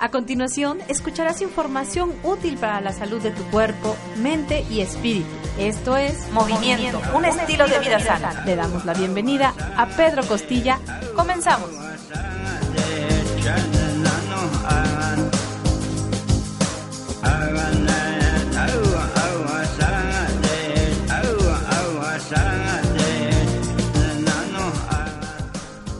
[0.00, 5.28] A continuación, escucharás información útil para la salud de tu cuerpo, mente y espíritu.
[5.58, 8.42] Esto es Movimiento, un estilo de vida sana.
[8.46, 10.78] Le damos la bienvenida a Pedro Costilla.
[11.14, 11.68] Comenzamos.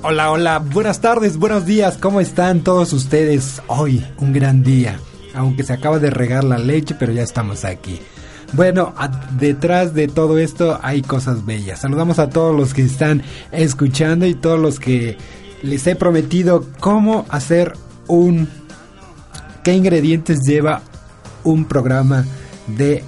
[0.02, 3.60] Hola, hola, buenas tardes, buenos días, ¿cómo están todos ustedes?
[3.66, 4.98] Hoy, un gran día,
[5.34, 8.00] aunque se acaba de regar la leche, pero ya estamos aquí.
[8.54, 8.94] Bueno,
[9.38, 11.80] detrás de todo esto hay cosas bellas.
[11.80, 15.18] Saludamos a todos los que están escuchando y todos los que
[15.62, 17.74] les he prometido cómo hacer
[18.06, 18.48] un...
[19.62, 20.80] qué ingredientes lleva
[21.44, 22.24] un programa
[22.68, 23.04] de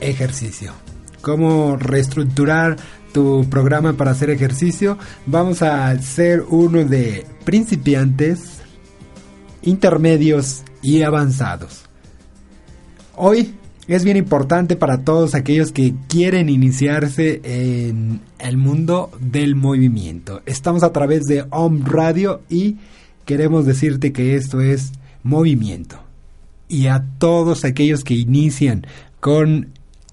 [0.00, 0.72] ejercicio.
[1.20, 2.78] Cómo reestructurar
[3.12, 8.60] tu programa para hacer ejercicio, vamos a hacer uno de principiantes,
[9.62, 11.82] intermedios y avanzados.
[13.14, 13.54] Hoy
[13.88, 20.40] es bien importante para todos aquellos que quieren iniciarse en el mundo del movimiento.
[20.46, 22.76] Estamos a través de Home Radio y
[23.24, 25.98] queremos decirte que esto es movimiento.
[26.68, 28.86] Y a todos aquellos que inician
[29.20, 29.68] con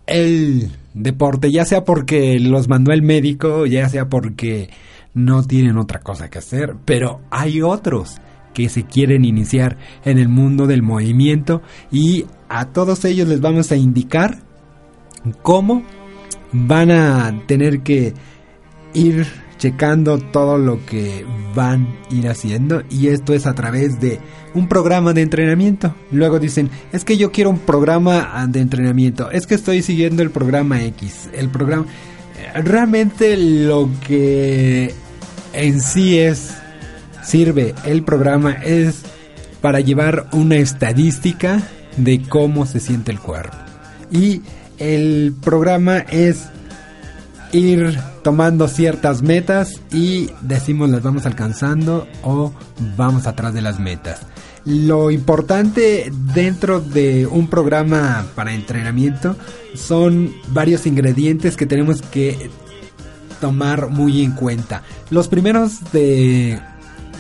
[0.08, 4.70] el deporte, ya sea porque los mandó el médico, ya sea porque
[5.14, 8.18] no tienen otra cosa que hacer, pero hay otros
[8.54, 11.62] que se quieren iniciar en el mundo del movimiento
[11.92, 14.40] y a todos ellos les vamos a indicar
[15.42, 15.84] cómo
[16.52, 18.14] van a tener que
[18.94, 19.28] ir
[19.60, 24.20] checando todo lo que van a ir haciendo y esto es a través de
[24.56, 25.94] un programa de entrenamiento.
[26.12, 30.32] Luego dicen, es que yo quiero un programa de entrenamiento, es que estoy siguiendo el
[30.32, 31.86] programa X, el programa...
[32.56, 34.92] Realmente lo que
[35.54, 36.56] en sí es,
[37.22, 39.04] sirve el programa es
[39.62, 41.62] para llevar una estadística
[41.98, 43.58] de cómo se siente el cuerpo.
[44.10, 44.42] Y
[44.78, 46.46] el programa es
[47.52, 52.54] ir tomando ciertas metas y decimos las vamos alcanzando o
[52.96, 54.22] vamos atrás de las metas.
[54.66, 59.36] Lo importante dentro de un programa para entrenamiento
[59.74, 62.50] son varios ingredientes que tenemos que
[63.40, 64.84] tomar muy en cuenta.
[65.10, 66.60] Los primeros de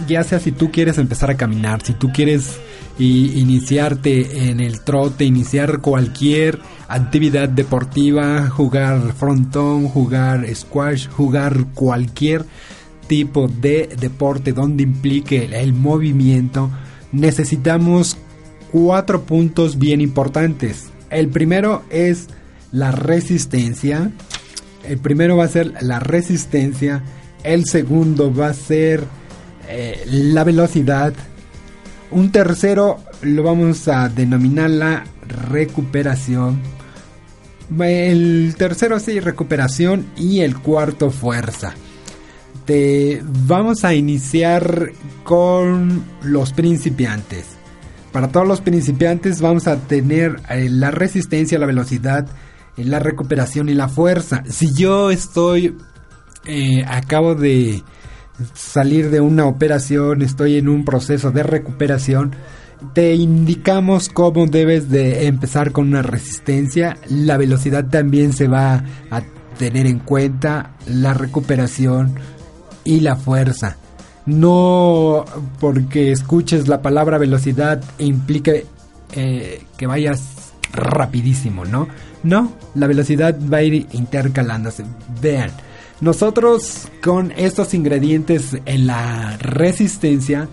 [0.07, 2.59] ya sea si tú quieres empezar a caminar, si tú quieres
[2.99, 12.45] iniciarte en el trote, iniciar cualquier actividad deportiva, jugar frontón, jugar squash, jugar cualquier
[13.07, 16.69] tipo de deporte donde implique el movimiento,
[17.11, 18.17] necesitamos
[18.71, 20.89] cuatro puntos bien importantes.
[21.09, 22.27] El primero es
[22.71, 24.11] la resistencia.
[24.83, 27.03] El primero va a ser la resistencia.
[27.43, 29.03] El segundo va a ser
[29.71, 31.13] eh, la velocidad.
[32.09, 36.59] Un tercero lo vamos a denominar la recuperación.
[37.79, 41.75] El tercero sí, recuperación y el cuarto fuerza.
[42.65, 44.91] Te vamos a iniciar
[45.23, 47.45] con los principiantes.
[48.11, 52.27] Para todos los principiantes vamos a tener eh, la resistencia, la velocidad,
[52.75, 54.41] eh, la recuperación y la fuerza.
[54.49, 55.77] Si yo estoy,
[56.87, 57.83] acabo de
[58.53, 62.35] salir de una operación, estoy en un proceso de recuperación,
[62.93, 66.97] te indicamos cómo debes de empezar con una resistencia.
[67.09, 69.21] La velocidad también se va a
[69.57, 72.15] tener en cuenta, la recuperación
[72.85, 73.75] y la fuerza.
[74.25, 75.25] No
[75.59, 78.65] porque escuches la palabra velocidad implique
[79.11, 81.87] eh, que vayas rapidísimo, ¿no?
[82.23, 84.85] No, la velocidad va a ir intercalándose.
[85.21, 85.51] Vean,
[86.01, 90.47] nosotros con estos ingredientes en la resistencia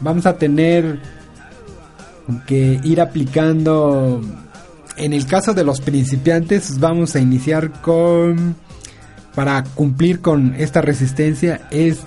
[0.00, 1.00] vamos a tener
[2.46, 4.20] que ir aplicando.
[4.96, 8.56] En el caso de los principiantes, vamos a iniciar con.
[9.34, 12.02] Para cumplir con esta resistencia, es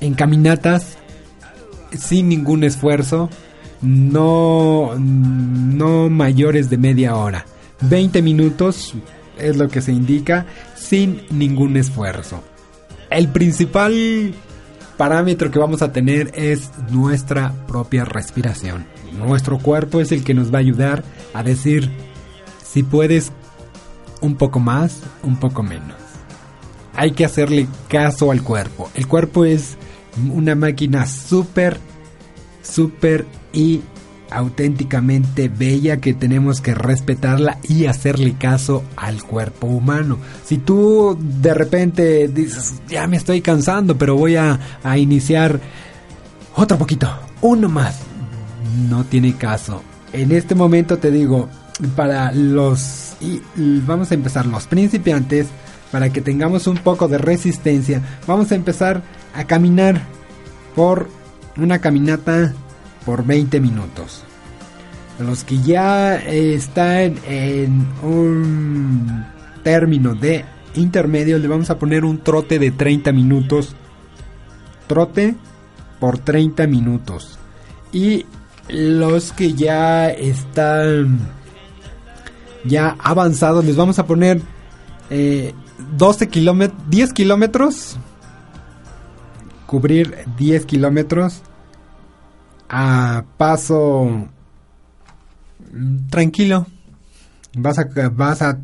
[0.00, 0.96] en caminatas
[1.98, 3.30] sin ningún esfuerzo,
[3.80, 7.46] no, no mayores de media hora.
[7.80, 8.94] 20 minutos
[9.38, 10.46] es lo que se indica
[10.92, 12.44] sin ningún esfuerzo.
[13.08, 14.34] El principal
[14.98, 18.84] parámetro que vamos a tener es nuestra propia respiración.
[19.14, 21.02] Nuestro cuerpo es el que nos va a ayudar
[21.32, 21.90] a decir
[22.62, 23.32] si puedes
[24.20, 25.96] un poco más, un poco menos.
[26.94, 28.90] Hay que hacerle caso al cuerpo.
[28.94, 29.78] El cuerpo es
[30.30, 31.78] una máquina súper,
[32.60, 33.24] súper
[33.54, 33.80] y
[34.36, 40.18] auténticamente bella que tenemos que respetarla y hacerle caso al cuerpo humano.
[40.44, 45.60] Si tú de repente dices, ya me estoy cansando, pero voy a, a iniciar
[46.54, 47.08] otro poquito,
[47.40, 48.00] uno más,
[48.88, 49.82] no tiene caso.
[50.12, 51.48] En este momento te digo,
[51.96, 55.46] para los, y vamos a empezar los principiantes,
[55.90, 59.02] para que tengamos un poco de resistencia, vamos a empezar
[59.34, 60.02] a caminar
[60.74, 61.08] por
[61.56, 62.54] una caminata
[63.04, 64.24] por 20 minutos.
[65.18, 69.24] Los que ya están en un
[69.62, 70.44] término de
[70.74, 73.76] intermedio le vamos a poner un trote de 30 minutos.
[74.86, 75.36] Trote
[76.00, 77.38] por 30 minutos.
[77.92, 78.26] Y
[78.68, 81.20] los que ya están
[82.64, 84.40] ya avanzados les vamos a poner
[85.96, 87.96] 12 kilómetros, 10 kilómetros.
[89.66, 91.42] Cubrir 10 kilómetros
[92.72, 94.28] a paso
[96.08, 96.66] tranquilo.
[97.54, 98.58] Vas a, vas a,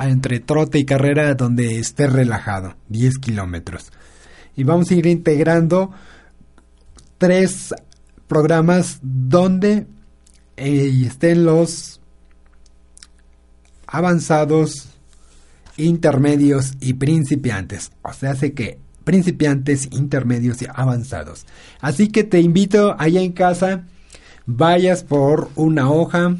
[0.00, 2.74] entre trote y carrera donde estés relajado.
[2.88, 3.92] 10 kilómetros.
[4.56, 5.92] Y vamos a ir integrando
[7.18, 7.72] tres
[8.26, 9.86] programas donde
[10.56, 12.00] eh, estén los
[13.86, 14.88] avanzados,
[15.76, 17.92] intermedios y principiantes.
[18.02, 21.46] O sea, hace que principiantes, intermedios y avanzados.
[21.80, 23.84] Así que te invito allá en casa,
[24.46, 26.34] vayas por una hoja,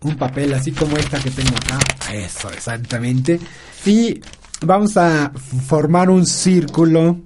[0.00, 1.80] un papel así como esta que tengo acá.
[2.14, 3.40] Eso, exactamente.
[3.84, 4.20] Y
[4.60, 5.32] vamos a
[5.66, 7.18] formar un círculo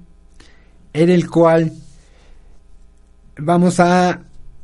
[0.91, 1.71] en el cual
[3.37, 4.21] vamos a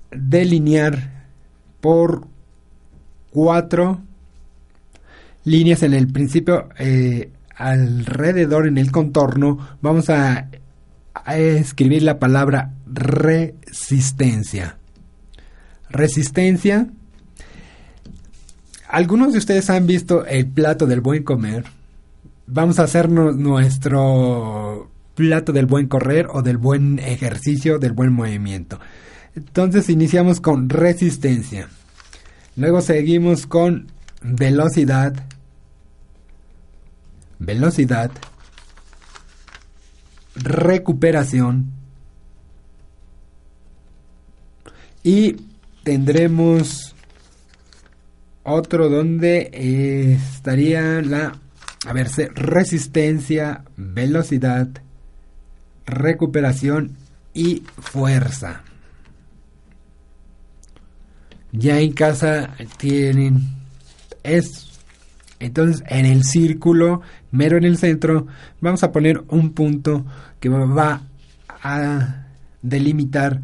[0.10, 1.28] delinear
[1.82, 2.26] por
[3.30, 4.02] cuatro
[5.44, 7.30] líneas en el principio eh,
[7.60, 10.50] alrededor en el contorno vamos a,
[11.28, 14.78] escribir la palabra resistencia.
[15.90, 16.88] Resistencia.
[18.88, 21.66] Algunos de ustedes han visto el plato del buen comer.
[22.48, 28.80] Vamos a hacernos nuestro plato del buen correr o del buen ejercicio, del buen movimiento.
[29.36, 31.68] Entonces iniciamos con resistencia.
[32.56, 33.92] Luego seguimos con
[34.24, 35.14] velocidad
[37.40, 38.12] velocidad,
[40.36, 41.72] recuperación
[45.04, 45.38] y
[45.84, 46.96] tendremos
[48.44, 51.40] otro donde estaría la
[51.86, 54.68] a ver resistencia velocidad
[55.86, 56.98] recuperación
[57.34, 58.64] y fuerza.
[61.52, 63.42] Ya en casa tienen
[64.24, 64.69] es
[65.40, 67.02] entonces en el círculo
[67.32, 68.28] mero en el centro,
[68.62, 70.06] vamos a poner un punto
[70.40, 71.02] que va
[71.62, 72.26] a
[72.62, 73.42] delimitar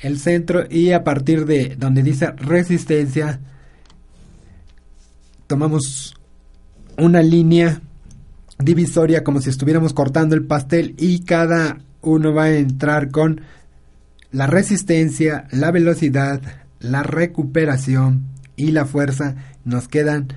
[0.00, 3.40] el centro y a partir de donde dice resistencia,
[5.46, 6.14] tomamos
[6.96, 7.80] una línea
[8.58, 13.40] divisoria como si estuviéramos cortando el pastel y cada uno va a entrar con
[14.30, 16.40] la resistencia, la velocidad,
[16.80, 18.24] la recuperación
[18.56, 19.36] y la fuerza.
[19.64, 20.28] Nos quedan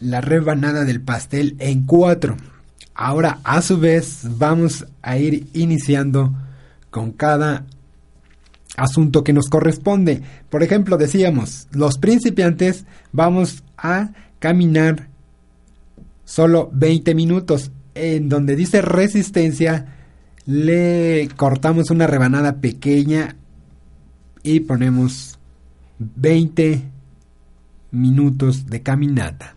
[0.00, 2.36] la rebanada del pastel en cuatro.
[2.94, 6.34] Ahora, a su vez, vamos a ir iniciando
[6.90, 7.64] con cada
[8.76, 10.22] asunto que nos corresponde.
[10.48, 15.08] Por ejemplo, decíamos, los principiantes vamos a caminar
[16.24, 17.70] solo 20 minutos.
[17.94, 19.96] En donde dice resistencia,
[20.46, 23.36] le cortamos una rebanada pequeña
[24.42, 25.38] y ponemos
[25.98, 26.82] 20
[27.90, 29.56] minutos de caminata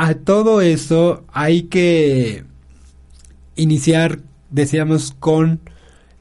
[0.00, 2.44] a todo eso hay que
[3.56, 5.58] iniciar, decíamos, con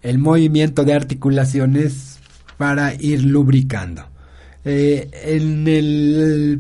[0.01, 2.17] el movimiento de articulaciones
[2.57, 4.07] para ir lubricando.
[4.65, 6.59] Eh, en el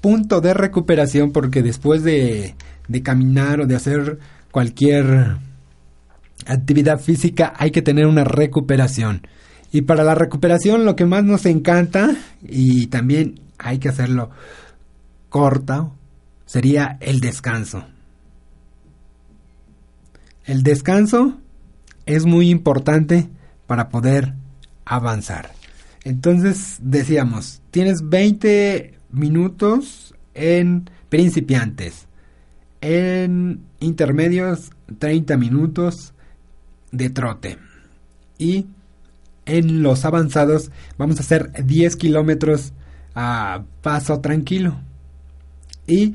[0.00, 2.56] punto de recuperación, porque después de,
[2.88, 4.18] de caminar o de hacer
[4.50, 5.36] cualquier
[6.44, 9.28] actividad física hay que tener una recuperación.
[9.70, 14.30] Y para la recuperación lo que más nos encanta y también hay que hacerlo
[15.28, 15.92] corta
[16.48, 17.84] sería el descanso.
[20.46, 21.38] El descanso
[22.06, 23.28] es muy importante
[23.66, 24.32] para poder
[24.86, 25.52] avanzar.
[26.04, 32.08] Entonces decíamos, tienes 20 minutos en principiantes,
[32.80, 36.14] en intermedios 30 minutos,
[36.92, 37.58] de trote.
[38.38, 38.68] Y
[39.44, 42.72] en los avanzados vamos a hacer 10 kilómetros
[43.14, 44.80] a paso tranquilo.
[45.86, 46.14] Y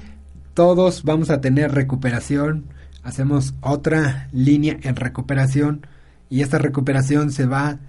[0.53, 2.65] todos vamos a tener recuperación.
[3.03, 5.85] Hacemos otra línea en recuperación.
[6.29, 7.79] Y esta recuperación se va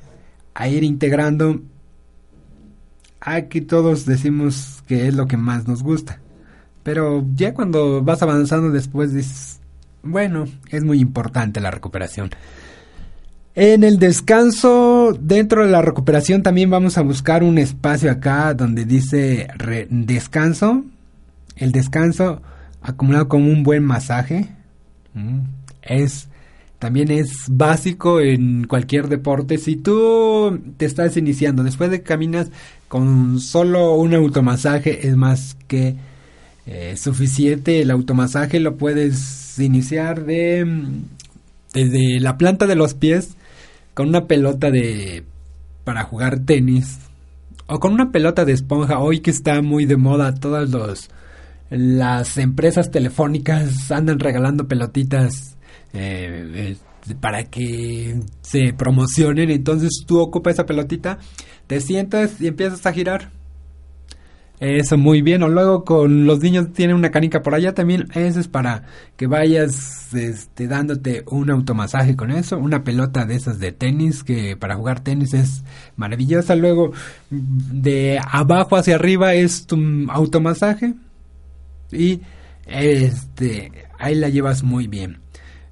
[0.54, 1.61] a ir integrando.
[3.21, 6.21] Aquí todos decimos que es lo que más nos gusta.
[6.83, 9.61] Pero ya cuando vas avanzando después dices,
[10.02, 12.30] bueno, es muy importante la recuperación.
[13.54, 18.85] En el descanso, dentro de la recuperación también vamos a buscar un espacio acá donde
[18.85, 19.49] dice
[19.88, 20.85] descanso.
[21.56, 22.42] El descanso
[22.85, 24.49] acumulado con un buen masaje.
[25.14, 25.41] Mm,
[25.83, 26.29] es
[26.79, 29.57] también es básico en cualquier deporte.
[29.57, 32.50] Si tú te estás iniciando, después de que caminas
[32.88, 35.97] con solo un automasaje, es más que
[36.67, 37.81] eh, suficiente.
[37.81, 40.67] El automasaje lo puedes iniciar de
[41.73, 43.37] desde la planta de los pies
[43.95, 45.25] con una pelota de
[45.85, 46.99] para jugar tenis
[47.67, 48.99] o con una pelota de esponja.
[48.99, 51.09] Hoy que está muy de moda todas los
[51.76, 55.57] las empresas telefónicas andan regalando pelotitas
[55.93, 56.76] eh,
[57.09, 59.50] eh, para que se promocionen.
[59.50, 61.19] Entonces tú ocupas esa pelotita,
[61.66, 63.31] te sientas y empiezas a girar
[64.61, 65.43] eso muy bien.
[65.43, 68.09] O luego con los niños tienen una canica por allá también.
[68.14, 68.85] Eso es para
[69.16, 72.59] que vayas este, dándote un automasaje con eso.
[72.59, 75.64] Una pelota de esas de tenis que para jugar tenis es
[75.97, 76.54] maravillosa.
[76.54, 76.93] Luego
[77.31, 79.76] de abajo hacia arriba es tu
[80.09, 80.95] automasaje.
[81.93, 82.21] Y
[82.67, 85.19] este ahí la llevas muy bien.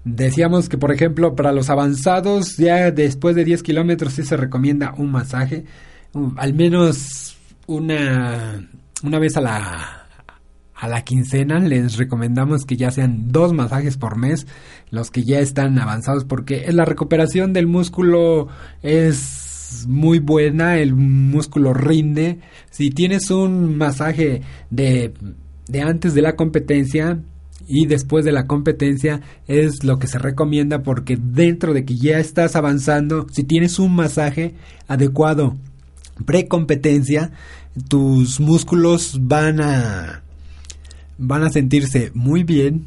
[0.05, 4.95] Decíamos que, por ejemplo, para los avanzados, ya después de 10 kilómetros sí se recomienda
[4.97, 5.65] un masaje.
[6.37, 8.69] Al menos una,
[9.05, 10.07] una vez a la,
[10.75, 14.49] a la quincena les recomendamos que ya sean dos masajes por mes
[14.91, 18.49] los que ya están avanzados porque la recuperación del músculo
[18.83, 22.41] es muy buena, el músculo rinde.
[22.71, 25.15] Si tienes un masaje de,
[25.69, 27.21] de antes de la competencia,
[27.67, 32.19] y después de la competencia es lo que se recomienda porque dentro de que ya
[32.19, 34.55] estás avanzando, si tienes un masaje
[34.89, 35.57] adecuado
[36.27, 37.33] precompetencia,
[37.89, 40.23] tus músculos van a
[41.19, 42.87] van a sentirse muy bien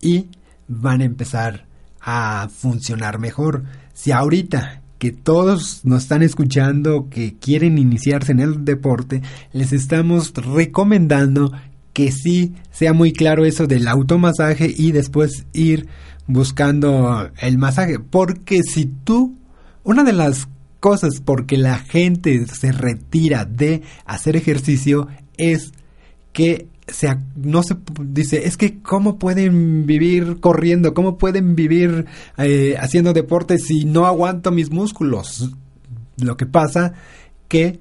[0.00, 0.26] y
[0.68, 1.66] van a empezar
[2.00, 3.64] a funcionar mejor.
[3.94, 9.22] Si ahorita que todos nos están escuchando que quieren iniciarse en el deporte,
[9.52, 11.52] les estamos recomendando
[11.92, 15.88] que sí sea muy claro eso del automasaje y después ir
[16.26, 19.36] buscando el masaje, porque si tú
[19.82, 25.72] una de las cosas porque la gente se retira de hacer ejercicio es
[26.32, 32.06] que se, no se dice, es que cómo pueden vivir corriendo, cómo pueden vivir
[32.38, 35.50] eh, haciendo deporte si no aguanto mis músculos.
[36.16, 36.94] Lo que pasa
[37.48, 37.78] que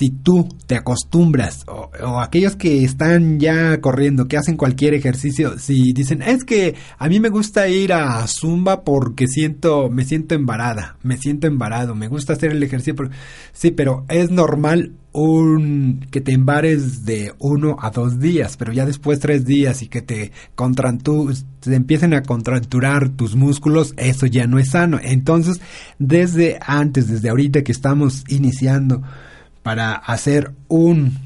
[0.00, 5.92] si tú te acostumbras, o, aquellos que están ya corriendo, que hacen cualquier ejercicio, si
[5.92, 10.96] dicen, es que a mí me gusta ir a Zumba porque siento, me siento embarada,
[11.02, 13.10] me siento embarado, me gusta hacer el ejercicio,
[13.52, 18.86] sí, pero es normal un que te embares de uno a dos días, pero ya
[18.86, 24.46] después tres días y que te contrantu te empiecen a contracturar tus músculos, eso ya
[24.46, 24.98] no es sano.
[25.02, 25.60] Entonces,
[25.98, 29.02] desde antes, desde ahorita que estamos iniciando,
[29.62, 31.18] para hacer un,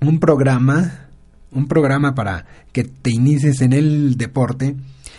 [0.00, 1.08] un programa,
[1.52, 4.76] un programa para que te inicies en el deporte.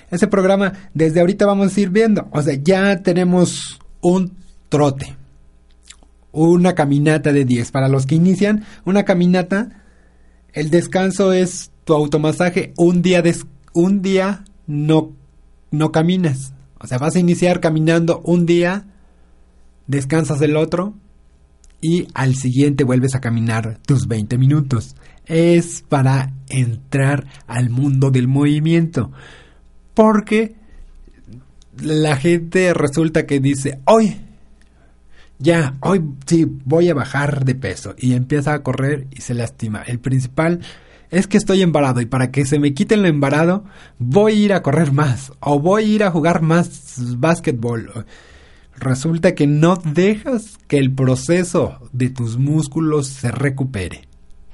[0.10, 2.28] Ese programa desde ahorita vamos a ir viendo.
[2.32, 4.34] O sea, ya tenemos un
[4.70, 5.16] trote,
[6.32, 7.72] una caminata de 10.
[7.72, 9.84] Para los que inician, una caminata,
[10.54, 12.74] el descanso es tu automasaje.
[12.78, 13.24] Un día,
[13.74, 15.12] un día no,
[15.72, 16.54] no caminas.
[16.80, 18.86] O sea, vas a iniciar caminando un día,
[19.88, 20.96] descansas el otro,
[21.82, 24.96] y al siguiente vuelves a caminar tus 20 minutos.
[25.26, 29.12] Es para entrar al mundo del movimiento.
[29.94, 30.56] Porque
[31.82, 34.18] la gente resulta que dice, hoy,
[35.40, 37.96] ya, hoy sí, voy a bajar de peso.
[37.98, 39.82] Y empieza a correr y se lastima.
[39.82, 40.62] El principal
[41.10, 43.66] es que estoy embarado y para que se me quite el embarado
[44.00, 48.06] voy a ir a correr más o voy a ir a jugar más básquetbol
[48.82, 54.02] resulta que no dejas que el proceso de tus músculos se recupere.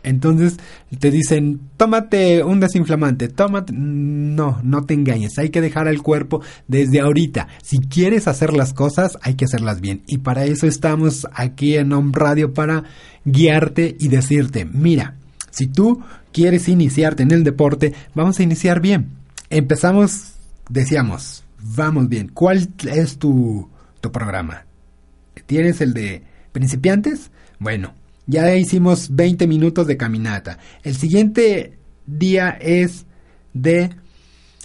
[0.04, 0.58] Entonces
[1.00, 3.74] te dicen, tómate un desinflamante, tómate...
[3.76, 7.48] No, no te engañes, hay que dejar al cuerpo desde ahorita.
[7.64, 10.04] Si quieres hacer las cosas, hay que hacerlas bien.
[10.06, 12.84] Y para eso estamos aquí en Home Radio para
[13.26, 15.16] guiarte y decirte, mira,
[15.50, 19.10] si tú quieres iniciarte en el deporte, vamos a iniciar bien.
[19.50, 20.36] Empezamos,
[20.70, 22.30] decíamos, Vamos bien.
[22.34, 23.70] ¿Cuál es tu,
[24.12, 24.66] programa?
[25.46, 27.32] ¿Tienes el de principiantes?
[27.60, 27.94] Bueno,
[28.26, 30.58] ya hicimos 20 minutos de caminata.
[30.84, 33.06] El siguiente día es
[33.54, 33.92] de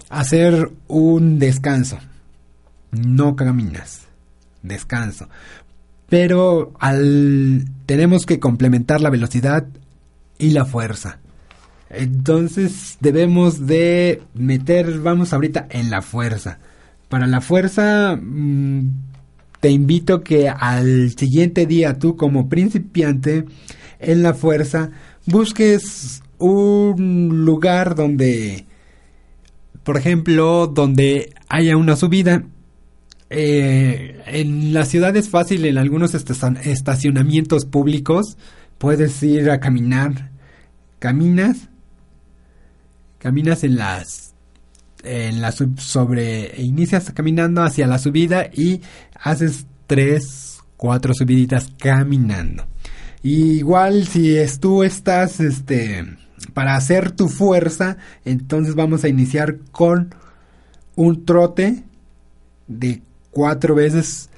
[0.08, 1.98] hacer un descanso.
[2.90, 4.02] No caminas,
[4.62, 5.28] descanso.
[6.08, 9.66] Pero al tenemos que complementar la velocidad
[10.38, 11.18] y la fuerza.
[11.88, 16.58] Entonces debemos de meter, vamos ahorita en la fuerza.
[17.08, 19.11] Para la fuerza mm,
[19.62, 23.44] te invito que al siguiente día tú como principiante
[24.00, 24.90] en la fuerza
[25.24, 28.66] busques un lugar donde,
[29.84, 32.42] por ejemplo, donde haya una subida.
[33.30, 38.36] Eh, en la ciudad es fácil, en algunos estacionamientos públicos
[38.78, 40.32] puedes ir a caminar.
[40.98, 41.68] Caminas,
[43.20, 44.31] caminas en las
[45.04, 48.80] en la sobre inicias caminando hacia la subida y
[49.14, 52.66] haces tres cuatro subiditas caminando
[53.22, 56.04] igual si tú estás este
[56.54, 60.14] para hacer tu fuerza, entonces vamos a iniciar con
[60.96, 61.84] un trote
[62.66, 64.28] de cuatro veces.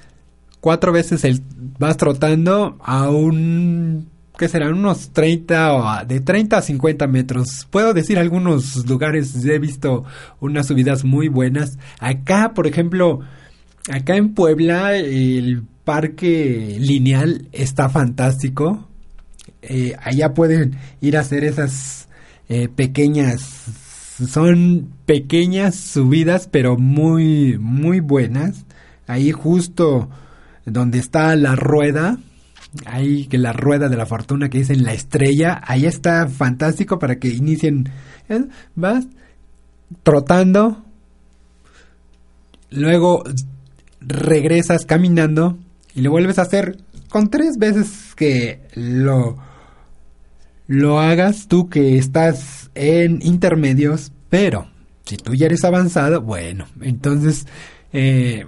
[0.61, 1.43] Cuatro veces el,
[1.77, 7.67] vas trotando a un que serán unos 30 o de 30 a 50 metros.
[7.69, 10.03] Puedo decir algunos lugares he visto
[10.39, 11.77] unas subidas muy buenas.
[11.99, 13.21] Acá, por ejemplo,
[13.89, 18.87] acá en Puebla el parque lineal está fantástico.
[19.61, 22.07] Eh, allá pueden ir a hacer esas
[22.49, 23.65] eh, pequeñas,
[24.29, 28.65] son pequeñas subidas, pero muy, muy buenas.
[29.07, 30.09] Ahí justo
[30.65, 32.17] donde está la rueda,
[32.85, 37.17] ahí que la rueda de la fortuna que dicen la estrella, ahí está fantástico para
[37.17, 37.89] que inicien.
[38.29, 38.45] ¿eh?
[38.75, 39.07] Vas
[40.03, 40.83] trotando,
[42.69, 43.23] luego
[44.01, 45.57] regresas caminando
[45.93, 46.77] y lo vuelves a hacer
[47.09, 49.37] con tres veces que lo
[50.67, 54.67] lo hagas tú que estás en intermedios, pero
[55.05, 57.45] si tú ya eres avanzado, bueno, entonces
[57.93, 58.45] eh,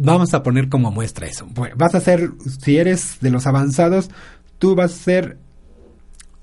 [0.00, 1.46] vamos a poner como muestra eso.
[1.76, 2.30] vas a hacer,
[2.62, 4.10] si eres de los avanzados,
[4.58, 5.38] tú vas a hacer,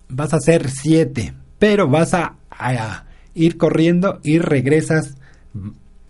[0.10, 5.18] vas a hacer siete, pero vas a, a ir corriendo y regresas,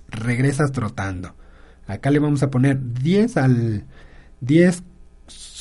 [0.10, 1.36] regresas trotando.
[1.88, 3.86] Acá le vamos a poner 10 al
[4.42, 4.84] 10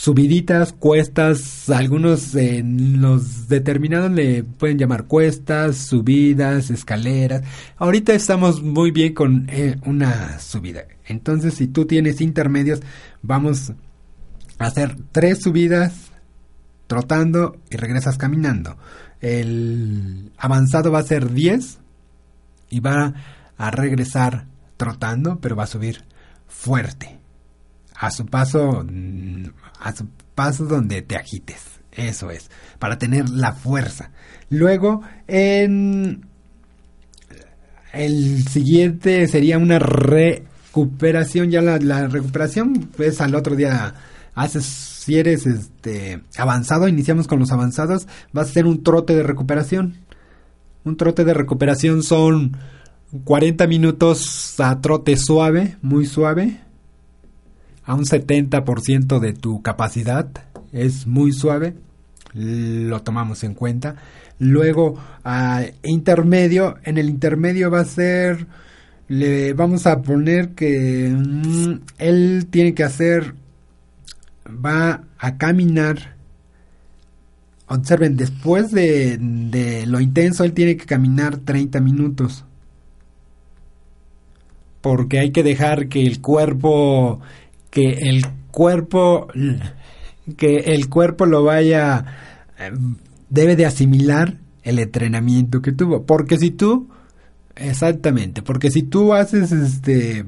[0.07, 7.43] subiditas, cuestas, algunos en los determinados le pueden llamar cuestas, subidas, escaleras.
[7.77, 10.85] Ahorita estamos muy bien con eh, una subida.
[11.07, 12.83] Entonces, si tú tienes intermedios,
[13.21, 13.73] vamos
[14.61, 16.13] a hacer tres subidas
[16.87, 18.77] trotando y regresas caminando.
[19.21, 21.81] El avanzado va a ser 10
[22.71, 23.13] y va
[23.59, 26.05] a regresar trotando, pero va a subir
[26.47, 27.19] fuerte
[27.99, 29.47] a su paso, mm,
[29.81, 31.77] a su paso donde te agites.
[31.93, 34.11] Eso es, para tener la fuerza.
[34.51, 36.27] Luego, en
[37.93, 41.51] el siguiente sería una recuperación.
[41.51, 43.95] Ya la, recuperación, pues al otro día
[44.35, 49.23] haces, si eres este avanzado, iniciamos con los avanzados, vas a hacer un trote de
[49.23, 49.97] recuperación.
[50.85, 52.59] Un trote de recuperación son
[53.25, 56.66] 40 minutos a trote suave, muy suave
[57.87, 60.29] a un 70% de tu capacidad,
[60.73, 61.75] es muy suave,
[62.35, 63.97] lo tomamos en cuenta.
[64.39, 68.47] Luego, a intermedio, en el intermedio va a ser,
[69.09, 73.35] le vamos a poner que mm, él tiene que hacer,
[74.47, 76.17] va a caminar.
[77.69, 82.45] Observen, después de, de lo intenso, él tiene que caminar 30 minutos.
[84.81, 87.21] Porque hay que dejar que el cuerpo
[87.77, 89.29] que el cuerpo
[90.39, 92.07] que el cuerpo lo vaya
[93.29, 96.89] debe de asimilar el entrenamiento que tuvo porque si tú
[97.55, 100.25] exactamente porque si tú haces este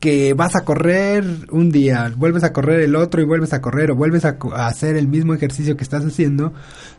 [0.00, 3.90] que vas a correr un día, vuelves a correr el otro y vuelves a correr
[3.90, 6.54] o vuelves a, a, hacer el mismo ejercicio que estás haciendo,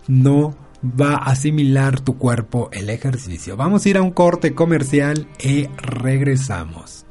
[0.08, 3.58] no va a asimilar tu cuerpo el ejercicio.
[3.58, 7.07] Vamos a ir a un corte comercial y regresamos.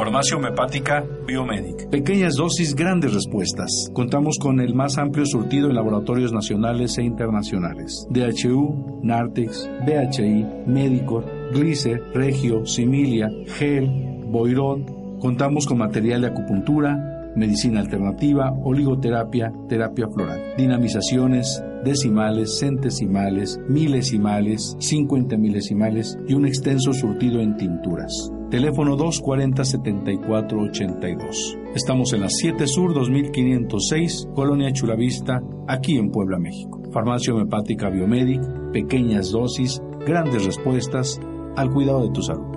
[0.00, 1.90] Farmacia homeopática Biomedic.
[1.90, 3.90] Pequeñas dosis, grandes respuestas.
[3.92, 8.06] Contamos con el más amplio surtido en laboratorios nacionales e internacionales.
[8.08, 13.90] DHU, Nartex, BHI, Medicor, Glicer, Regio, Similia, Gel,
[14.24, 15.18] Boirón.
[15.20, 25.36] Contamos con material de acupuntura, medicina alternativa, oligoterapia, terapia floral, dinamizaciones, decimales, centesimales, milesimales, cincuenta
[25.36, 28.32] milesimales y un extenso surtido en tinturas.
[28.50, 31.58] Teléfono 240-7482.
[31.76, 36.82] Estamos en la 7 Sur 2506, Colonia Chulavista, aquí en Puebla, México.
[36.92, 41.20] Farmacia homeopática Biomedic, pequeñas dosis, grandes respuestas
[41.54, 42.50] al cuidado de tu salud.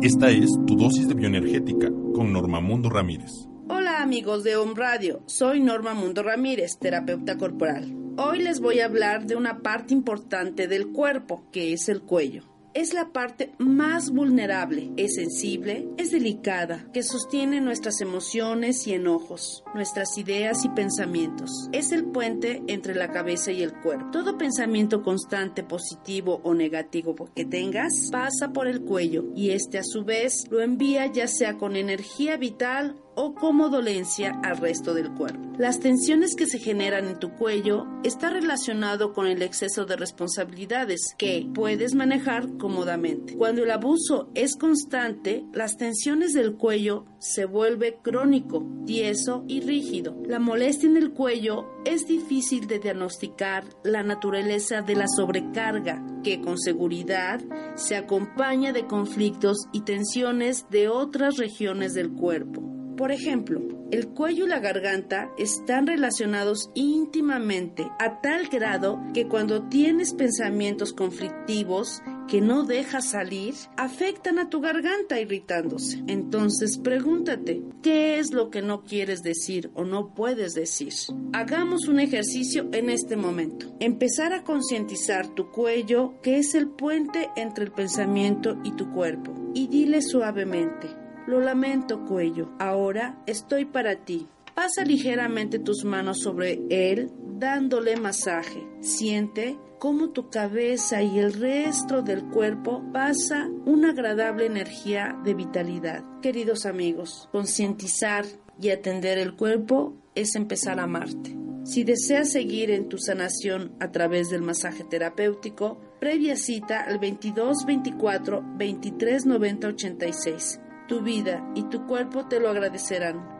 [0.00, 3.32] Esta es tu dosis de bioenergética con Norma Mundo Ramírez.
[3.68, 8.07] Hola amigos de Home Radio, soy Norma Mundo Ramírez, terapeuta corporal.
[8.20, 12.42] Hoy les voy a hablar de una parte importante del cuerpo, que es el cuello.
[12.74, 19.62] Es la parte más vulnerable, es sensible, es delicada, que sostiene nuestras emociones y enojos,
[19.72, 21.68] nuestras ideas y pensamientos.
[21.70, 24.10] Es el puente entre la cabeza y el cuerpo.
[24.10, 29.84] Todo pensamiento constante, positivo o negativo que tengas, pasa por el cuello y este a
[29.84, 35.12] su vez lo envía ya sea con energía vital o como dolencia al resto del
[35.12, 35.40] cuerpo.
[35.58, 41.16] Las tensiones que se generan en tu cuello está relacionado con el exceso de responsabilidades
[41.18, 43.36] que puedes manejar cómodamente.
[43.36, 50.16] Cuando el abuso es constante, las tensiones del cuello se vuelve crónico, tieso y rígido.
[50.24, 56.40] La molestia en el cuello es difícil de diagnosticar la naturaleza de la sobrecarga que
[56.40, 57.40] con seguridad
[57.74, 62.67] se acompaña de conflictos y tensiones de otras regiones del cuerpo.
[62.98, 63.60] Por ejemplo,
[63.92, 70.92] el cuello y la garganta están relacionados íntimamente a tal grado que cuando tienes pensamientos
[70.92, 76.02] conflictivos que no dejas salir, afectan a tu garganta irritándose.
[76.08, 80.92] Entonces pregúntate, ¿qué es lo que no quieres decir o no puedes decir?
[81.32, 83.76] Hagamos un ejercicio en este momento.
[83.78, 89.32] Empezar a concientizar tu cuello, que es el puente entre el pensamiento y tu cuerpo,
[89.54, 90.88] y dile suavemente,
[91.28, 92.48] lo lamento, cuello.
[92.58, 94.26] Ahora estoy para ti.
[94.54, 98.66] Pasa ligeramente tus manos sobre él, dándole masaje.
[98.80, 106.02] Siente cómo tu cabeza y el resto del cuerpo pasa una agradable energía de vitalidad.
[106.22, 108.24] Queridos amigos, concientizar
[108.60, 111.36] y atender el cuerpo es empezar a amarte.
[111.64, 117.66] Si deseas seguir en tu sanación a través del masaje terapéutico, previa cita al 22
[117.66, 123.37] 24 23 90 86 tu vida y tu cuerpo te lo agradecerán.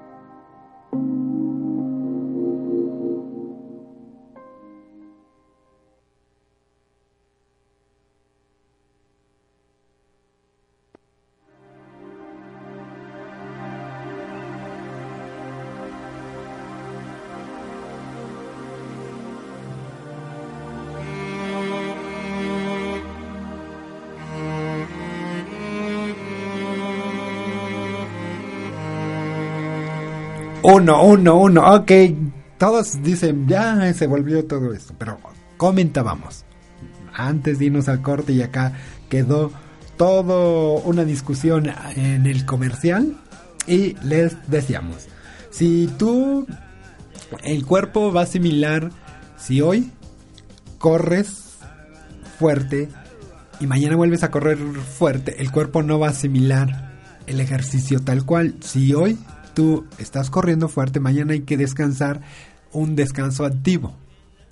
[30.71, 31.75] Uno, uno, uno.
[31.77, 31.93] Ok,
[32.59, 34.95] todos dicen, ya se volvió todo esto.
[34.99, 35.19] Pero
[35.57, 36.45] comentábamos.
[37.15, 38.75] Antes de irnos al corte y acá
[39.09, 39.51] quedó
[39.97, 43.17] todo una discusión en el comercial.
[43.67, 45.09] Y les decíamos,
[45.51, 46.47] si tú,
[47.45, 48.91] el cuerpo va a asimilar,
[49.39, 49.91] si hoy
[50.77, 51.57] corres
[52.39, 52.91] fuerte
[53.59, 56.93] y mañana vuelves a correr fuerte, el cuerpo no va a asimilar
[57.27, 58.57] el ejercicio tal cual.
[58.61, 59.19] Si hoy
[59.59, 62.21] tú estás corriendo fuerte, mañana hay que descansar,
[62.73, 63.93] un descanso activo.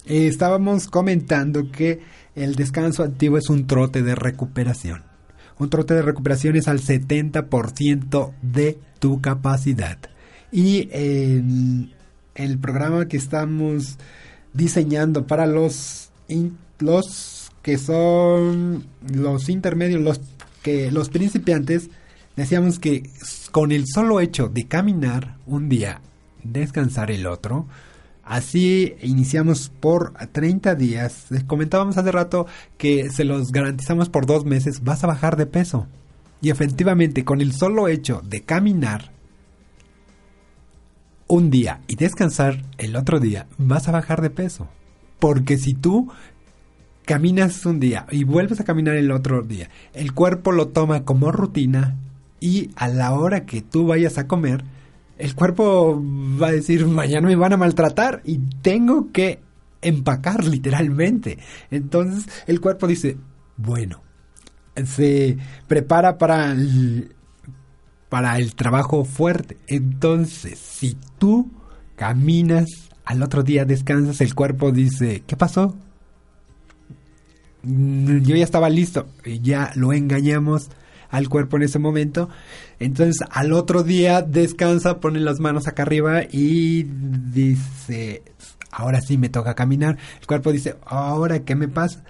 [0.04, 2.00] Eh, estábamos comentando que
[2.34, 5.04] el descanso activo es un trote de recuperación.
[5.60, 9.96] Un trote de recuperación es al 70% de tu capacidad.
[10.50, 13.98] Y el programa que estamos
[14.54, 16.10] diseñando para los,
[16.80, 20.20] los que son los intermedios, los,
[20.64, 21.90] que, los principiantes,
[22.36, 23.10] decíamos que
[23.50, 26.00] con el solo hecho de caminar un día,
[26.44, 27.66] descansar el otro,
[28.26, 31.26] Así iniciamos por 30 días.
[31.30, 34.82] Les comentábamos hace rato que se los garantizamos por dos meses.
[34.82, 35.86] Vas a bajar de peso.
[36.42, 39.12] Y efectivamente, con el solo hecho de caminar
[41.28, 44.68] un día y descansar el otro día, vas a bajar de peso.
[45.20, 46.10] Porque si tú
[47.04, 51.30] caminas un día y vuelves a caminar el otro día, el cuerpo lo toma como
[51.30, 51.94] rutina
[52.46, 54.62] y a la hora que tú vayas a comer,
[55.18, 56.00] el cuerpo
[56.40, 59.40] va a decir, mañana me van a maltratar y tengo que
[59.82, 61.38] empacar literalmente.
[61.72, 63.16] Entonces el cuerpo dice,
[63.56, 64.00] bueno,
[64.84, 67.16] se prepara para el,
[68.08, 69.56] para el trabajo fuerte.
[69.66, 71.50] Entonces, si tú
[71.96, 72.66] caminas,
[73.04, 75.76] al otro día descansas, el cuerpo dice, ¿qué pasó?
[77.64, 79.08] Mm, yo ya estaba listo,
[79.42, 80.70] ya lo engañamos
[81.16, 82.28] al cuerpo en ese momento.
[82.78, 88.22] Entonces al otro día descansa, pone las manos acá arriba y dice,
[88.70, 89.96] ahora sí me toca caminar.
[90.20, 92.04] El cuerpo dice, ahora qué me pasa.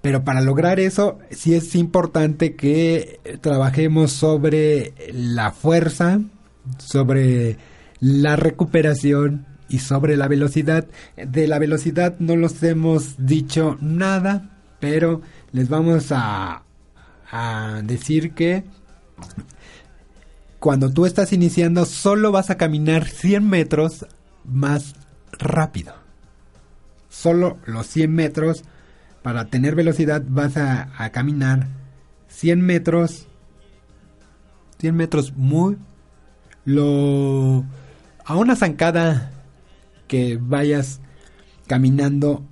[0.00, 6.20] Pero para lograr eso sí es importante que trabajemos sobre la fuerza,
[6.78, 7.56] sobre
[7.98, 10.86] la recuperación y sobre la velocidad.
[11.16, 16.62] De la velocidad no los hemos dicho nada, pero les vamos a,
[17.30, 18.64] a decir que
[20.58, 24.06] cuando tú estás iniciando solo vas a caminar 100 metros
[24.44, 24.94] más
[25.32, 25.94] rápido.
[27.08, 28.64] Solo los 100 metros
[29.22, 31.66] para tener velocidad vas a, caminar
[32.28, 33.26] 100 metros
[34.78, 35.78] 100 metros muy
[36.64, 37.64] lo
[38.24, 39.30] a una zancada
[40.06, 41.00] que vayas
[41.66, 42.44] caminando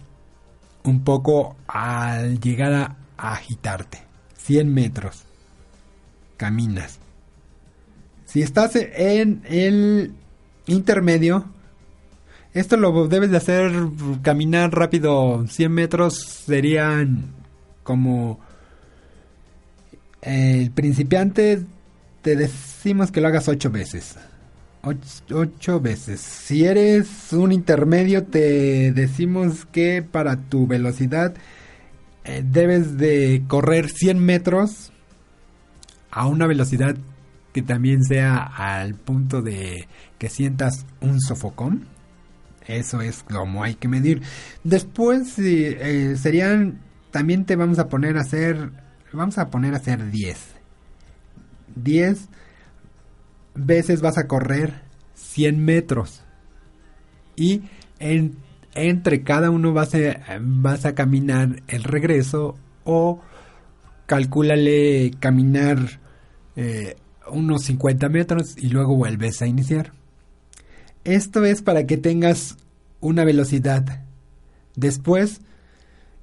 [0.85, 4.05] un poco al llegar a agitarte
[4.45, 5.25] 100 metros.
[6.37, 6.99] Caminas.
[8.27, 10.13] Si estás en el
[10.67, 11.45] intermedio,
[12.53, 13.73] esto lo debes de hacer
[14.23, 15.47] caminar rápido.
[15.47, 16.15] 100 metros
[16.47, 17.33] serían
[17.83, 18.41] como
[20.23, 21.65] el principiante
[22.23, 24.17] te decimos que lo hagas 8 veces.
[24.83, 26.21] 8 veces.
[26.21, 31.35] Si eres un intermedio te decimos que para tu velocidad
[32.25, 34.93] eh, debes de correr 100 metros
[36.11, 36.97] a una velocidad
[37.53, 39.87] que también sea al punto de
[40.19, 41.87] que sientas un sofocón.
[42.67, 44.23] Eso es como hay que medir.
[44.65, 48.71] Después eh, serían, también te vamos a poner a hacer,
[49.13, 50.39] vamos a poner a hacer 10.
[51.77, 52.29] 10
[53.55, 54.83] veces vas a correr
[55.15, 56.23] 100 metros.
[57.37, 57.63] Y
[57.99, 58.37] en
[58.75, 63.21] entre cada uno vas a, vas a caminar el regreso o
[64.07, 65.79] calcúlale caminar
[66.57, 66.97] eh,
[67.31, 69.93] unos 50 metros y luego vuelves a iniciar.
[71.05, 72.57] Esto es para que tengas
[73.01, 74.03] una velocidad.
[74.77, 75.41] Después,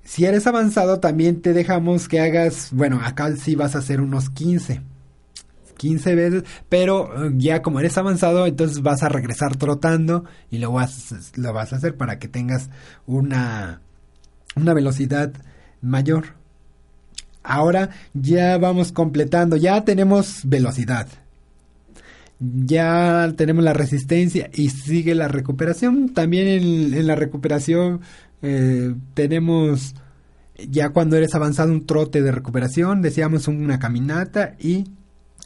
[0.03, 4.29] si eres avanzado, también te dejamos que hagas, bueno, acá sí vas a hacer unos
[4.29, 4.81] 15.
[5.81, 10.71] 15 veces, pero eh, ya como eres avanzado, entonces vas a regresar trotando y lo
[10.71, 12.69] vas, lo vas a hacer para que tengas
[13.07, 13.81] una,
[14.55, 15.33] una velocidad
[15.81, 16.35] mayor.
[17.41, 21.07] Ahora ya vamos completando, ya tenemos velocidad,
[22.39, 26.13] ya tenemos la resistencia y sigue la recuperación.
[26.13, 28.01] También en, la recuperación
[28.43, 29.95] eh, tenemos
[30.69, 34.85] ya cuando eres avanzado un trote de recuperación, decíamos una caminata y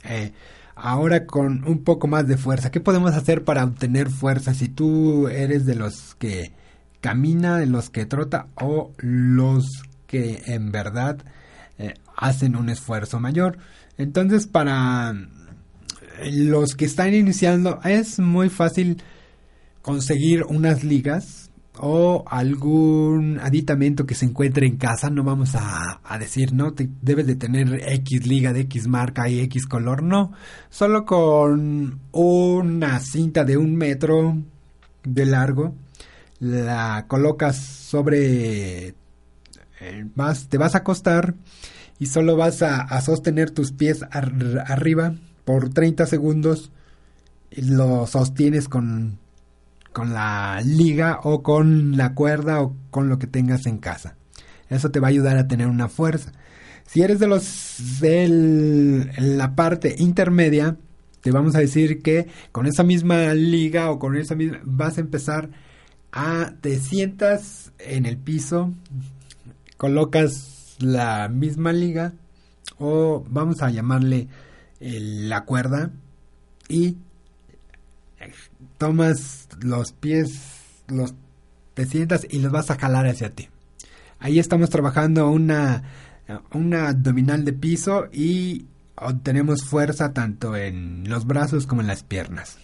[0.08, 0.34] eh,
[0.76, 2.72] ahora con un poco más de fuerza.
[2.72, 6.52] ¿Qué podemos hacer para obtener fuerza si tú eres de los que
[7.02, 11.18] camina, de los que trota o los que en verdad
[11.78, 13.58] eh, hacen un esfuerzo mayor?
[13.98, 15.15] Entonces para
[16.32, 19.02] los que están iniciando es muy fácil
[19.82, 21.44] conseguir unas ligas
[21.80, 27.28] o algún aditamento que se encuentre en casa, no vamos a, decir, no, te, debes
[27.28, 30.32] de tener X liga de X marca y X color, no,
[30.70, 34.38] solo con una cinta de un metro
[35.04, 35.76] de largo,
[36.40, 38.96] la colocas sobre,
[39.80, 40.06] eh,
[40.50, 41.36] te vas a acostar
[42.00, 46.72] y solo vas a, sostener tus pies arriba por 30 segundos
[47.52, 49.20] y lo sostienes con
[49.95, 54.17] con la liga o con la cuerda o con lo que tengas en casa.
[54.69, 56.34] Eso te va a ayudar a tener una fuerza.
[56.86, 60.75] Si eres de los de la parte intermedia,
[61.21, 65.01] te vamos a decir que con esa misma liga o con esa misma vas a
[65.01, 65.51] empezar
[66.12, 68.73] a te sientas en el piso,
[69.77, 72.12] colocas la misma liga
[72.79, 74.27] o vamos a llamarle
[74.81, 75.93] la cuerda
[76.67, 76.97] y
[78.78, 80.40] tomas los pies,
[80.88, 81.14] los
[81.76, 83.50] te sientas y los vas a jalar hacia ti.
[84.20, 85.84] Ahí estamos trabajando una,
[86.54, 92.58] una abdominal de piso y obtenemos fuerza tanto en los brazos como en las piernas.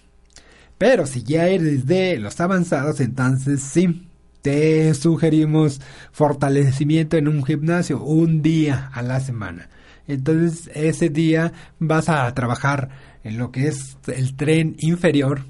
[0.77, 4.07] Pero si ya eres de los avanzados, entonces sí,
[4.41, 9.69] te sugerimos fortalecimiento en un gimnasio un día a la semana.
[10.07, 12.89] Entonces ese día vas a trabajar
[13.23, 15.43] en lo que es el tren inferior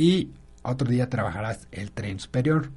[0.00, 0.30] y
[0.62, 2.70] otro día trabajarás el tren superior.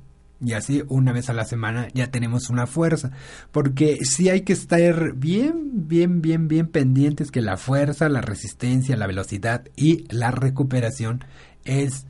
[0.45, 3.11] Y así una vez a la semana ya tenemos una fuerza.
[3.53, 8.97] Porque sí hay que estar bien, bien, bien, bien pendientes que la fuerza, la resistencia,
[8.97, 11.23] la velocidad y la recuperación
[11.63, 12.07] es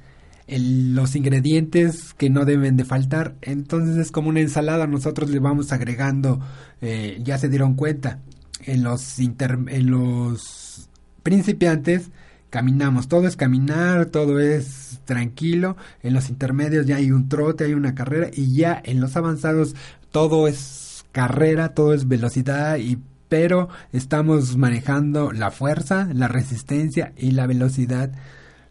[0.48, 3.36] los ingredientes que no deben de faltar.
[3.44, 6.40] Entonces es como una ensalada, nosotros le vamos agregando,
[6.82, 8.20] eh, ya se dieron cuenta,
[8.66, 10.90] en los, en los
[11.22, 12.10] principiantes
[12.54, 17.74] caminamos, todo es caminar, todo es tranquilo, en los intermedios ya hay un trote, hay
[17.74, 19.76] una carrera y ya en los avanzados
[20.12, 27.32] todo es carrera, todo es velocidad y pero estamos manejando la fuerza, la resistencia y
[27.32, 28.12] la velocidad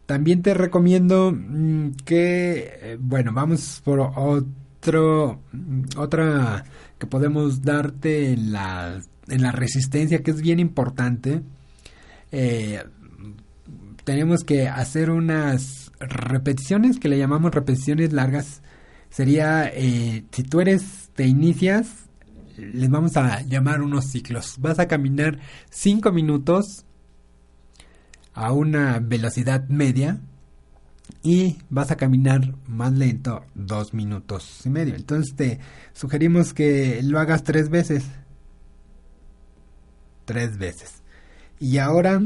[0.07, 5.41] también te recomiendo mm, que, eh, bueno, vamos por otro,
[5.97, 6.63] otra
[7.01, 11.43] que podemos darte en la, en la resistencia, que es bien importante.
[12.31, 12.81] Eh,
[14.05, 18.63] tenemos que hacer unas repeticiones que le llamamos repeticiones largas.
[19.11, 21.89] Sería, eh, si tú eres, te inicias,
[22.57, 24.57] les vamos a llamar unos ciclos.
[24.59, 25.39] Vas a caminar
[25.71, 26.85] 5 minutos
[28.35, 30.21] a una velocidad media
[31.23, 34.95] y vas a caminar más lento dos minutos y medio.
[34.95, 35.61] Entonces te
[35.93, 38.05] sugerimos que lo hagas tres veces.
[40.25, 41.03] Tres veces.
[41.61, 42.23] Y ahora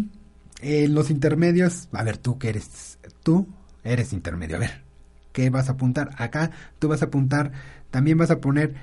[0.60, 3.46] en los intermedios, a ver, tú que eres, tú
[3.84, 4.56] eres intermedio.
[4.56, 4.82] A ver,
[5.32, 6.10] ¿qué vas a apuntar?
[6.16, 7.52] Acá tú vas a apuntar,
[7.90, 8.74] también vas a poner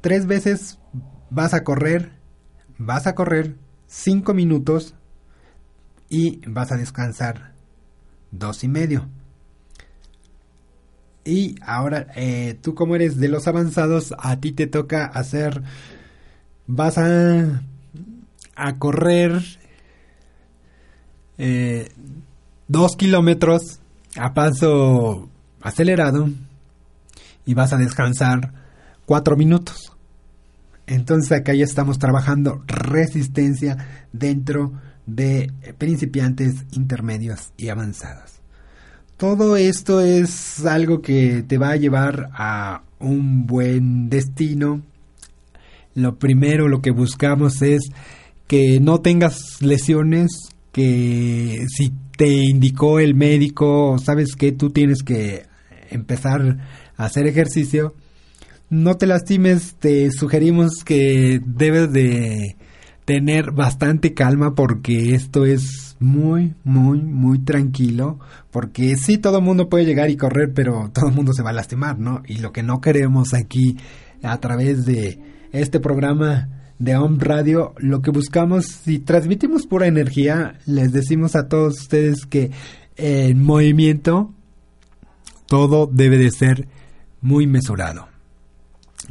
[0.00, 0.78] tres veces,
[1.30, 2.12] vas a correr,
[2.78, 3.56] vas a correr
[3.86, 4.94] cinco minutos
[6.08, 7.52] y vas a descansar
[8.30, 9.08] dos y medio.
[11.24, 15.62] Y ahora, eh, tú como eres de los avanzados, a ti te toca hacer,
[16.66, 17.62] vas a,
[18.54, 19.42] a correr
[21.38, 21.88] eh,
[22.68, 23.80] dos kilómetros
[24.16, 25.28] a paso
[25.60, 26.28] acelerado
[27.46, 28.52] y vas a descansar
[29.06, 29.92] cuatro minutos.
[30.86, 34.72] Entonces acá ya estamos trabajando resistencia dentro
[35.06, 38.32] de principiantes, intermedios y avanzados.
[39.16, 44.82] Todo esto es algo que te va a llevar a un buen destino.
[45.94, 47.82] Lo primero, lo que buscamos es
[48.46, 50.30] que no tengas lesiones,
[50.74, 55.44] que si te indicó el médico, sabes que tú tienes que
[55.88, 56.58] empezar
[56.96, 57.94] a hacer ejercicio,
[58.70, 62.56] no te lastimes, te sugerimos que debes de
[63.04, 68.18] tener bastante calma porque esto es muy, muy, muy tranquilo.
[68.50, 71.50] Porque sí, todo el mundo puede llegar y correr, pero todo el mundo se va
[71.50, 72.22] a lastimar, ¿no?
[72.26, 73.76] Y lo que no queremos aquí
[74.24, 75.20] a través de
[75.52, 76.48] este programa
[76.78, 82.26] de Home Radio, lo que buscamos, si transmitimos pura energía, les decimos a todos ustedes
[82.26, 82.50] que
[82.96, 84.32] en movimiento
[85.46, 86.68] todo debe de ser
[87.20, 88.14] muy mesurado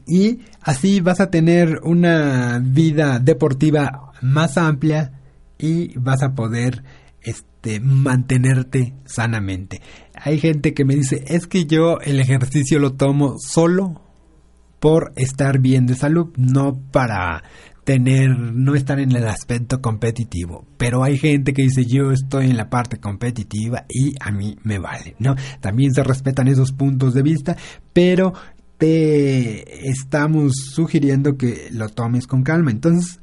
[0.08, 5.20] y así vas a tener una vida deportiva más amplia
[5.58, 6.84] y vas a poder
[7.22, 9.82] este mantenerte sanamente.
[10.14, 14.02] Hay gente que me dice, "Es que yo el ejercicio lo tomo solo
[14.84, 17.42] por estar bien de salud, no para
[17.86, 20.66] tener, no estar en el aspecto competitivo.
[20.76, 24.80] Pero hay gente que dice yo estoy en la parte competitiva y a mí me
[24.80, 25.38] vale, ¿no?
[25.62, 27.56] También se respetan esos puntos de vista,
[27.94, 28.34] pero
[28.78, 32.70] te estamos sugiriendo que lo tomes con calma.
[32.72, 33.22] Entonces,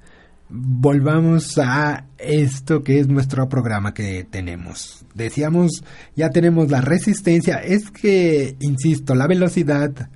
[0.48, 5.04] volvamos a esto que es nuestro programa que tenemos.
[5.14, 5.84] Decíamos,
[6.16, 10.08] ya tenemos la resistencia, es que, insisto, la velocidad,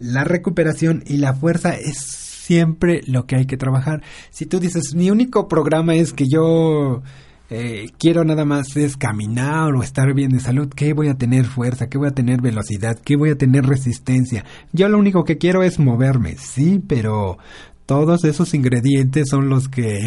[0.00, 4.02] la recuperación y la fuerza es siempre lo que hay que trabajar.
[4.30, 7.02] Si tú dices, mi único programa es que yo
[7.50, 11.44] eh, quiero nada más es caminar o estar bien de salud, ¿qué voy a tener
[11.44, 11.88] fuerza?
[11.88, 12.98] ¿Qué voy a tener velocidad?
[13.04, 14.44] ¿Qué voy a tener resistencia?
[14.72, 17.38] Yo lo único que quiero es moverme, sí, pero
[17.86, 20.00] todos esos ingredientes son los que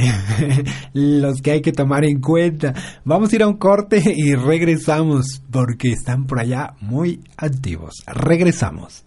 [0.94, 2.74] los que hay que tomar en cuenta.
[3.06, 8.04] Vamos a ir a un corte y regresamos porque están por allá muy activos.
[8.08, 9.06] Regresamos.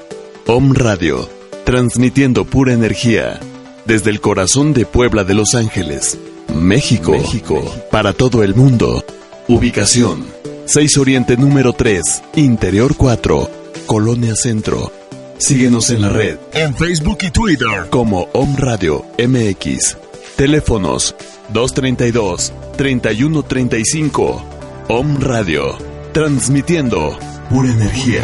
[0.45, 1.29] Om Radio,
[1.65, 3.41] transmitiendo pura energía
[3.83, 6.17] desde el corazón de Puebla de Los Ángeles,
[6.55, 9.03] México, México, para todo el mundo.
[9.49, 10.25] Ubicación:
[10.63, 13.51] 6 Oriente número 3, Interior 4,
[13.85, 14.93] Colonia Centro.
[15.39, 20.06] Síguenos en la red, en Facebook y Twitter como Om Radio MX.
[20.37, 21.15] Teléfonos
[21.51, 24.45] 232 3135.
[24.87, 25.75] Om Radio.
[26.13, 27.17] Transmitiendo
[27.49, 28.21] pura energía.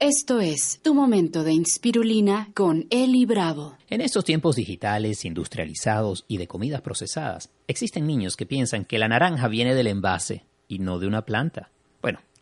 [0.00, 3.76] Esto es Tu Momento de Inspirulina con Eli Bravo.
[3.88, 9.06] En estos tiempos digitales, industrializados y de comidas procesadas, existen niños que piensan que la
[9.06, 11.71] naranja viene del envase y no de una planta.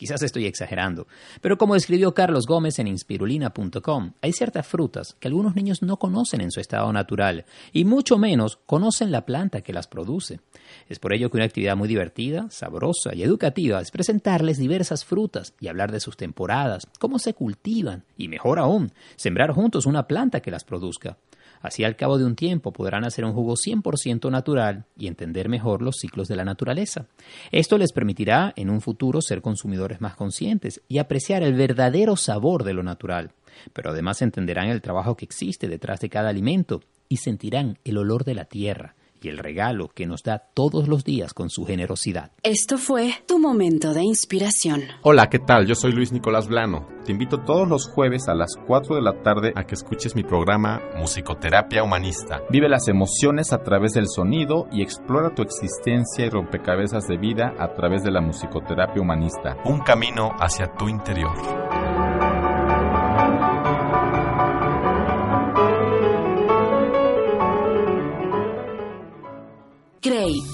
[0.00, 1.06] Quizás estoy exagerando,
[1.42, 6.40] pero como escribió Carlos Gómez en inspirulina.com, hay ciertas frutas que algunos niños no conocen
[6.40, 10.40] en su estado natural y mucho menos conocen la planta que las produce.
[10.88, 15.52] Es por ello que una actividad muy divertida, sabrosa y educativa es presentarles diversas frutas
[15.60, 20.40] y hablar de sus temporadas, cómo se cultivan y, mejor aún, sembrar juntos una planta
[20.40, 21.18] que las produzca.
[21.60, 25.82] Así al cabo de un tiempo podrán hacer un jugo 100% natural y entender mejor
[25.82, 27.06] los ciclos de la naturaleza.
[27.52, 32.64] Esto les permitirá en un futuro ser consumidores más conscientes y apreciar el verdadero sabor
[32.64, 33.32] de lo natural.
[33.72, 38.24] Pero además entenderán el trabajo que existe detrás de cada alimento y sentirán el olor
[38.24, 42.32] de la tierra, y el regalo que nos da todos los días con su generosidad.
[42.42, 44.82] Esto fue tu momento de inspiración.
[45.02, 45.66] Hola, ¿qué tal?
[45.66, 46.88] Yo soy Luis Nicolás Blano.
[47.04, 50.22] Te invito todos los jueves a las 4 de la tarde a que escuches mi
[50.22, 52.42] programa Musicoterapia Humanista.
[52.50, 57.54] Vive las emociones a través del sonido y explora tu existencia y rompecabezas de vida
[57.58, 59.56] a través de la musicoterapia humanista.
[59.64, 61.79] Un camino hacia tu interior.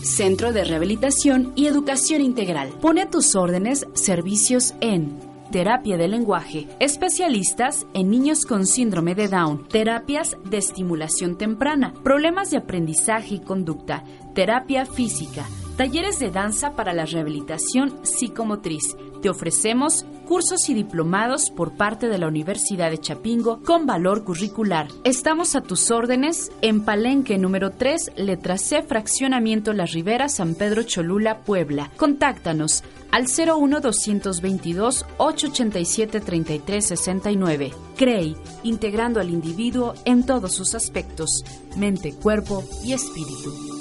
[0.07, 2.71] Centro de Rehabilitación y Educación Integral.
[2.81, 5.19] Pone a tus órdenes servicios en
[5.51, 12.51] terapia de lenguaje, especialistas en niños con síndrome de Down, terapias de estimulación temprana, problemas
[12.51, 14.05] de aprendizaje y conducta,
[14.35, 15.45] terapia física,
[15.77, 18.97] talleres de danza para la rehabilitación psicomotriz.
[19.23, 24.89] Te ofrecemos cursos y diplomados por parte de la Universidad de Chapingo con valor curricular.
[25.05, 30.83] Estamos a tus órdenes en Palenque número 3, letra C, fraccionamiento La Ribera, San Pedro
[30.83, 31.91] Cholula, Puebla.
[31.97, 37.72] Contáctanos al 01 222 887 3369.
[37.97, 41.45] CREI, integrando al individuo en todos sus aspectos,
[41.77, 43.76] mente, cuerpo y espíritu.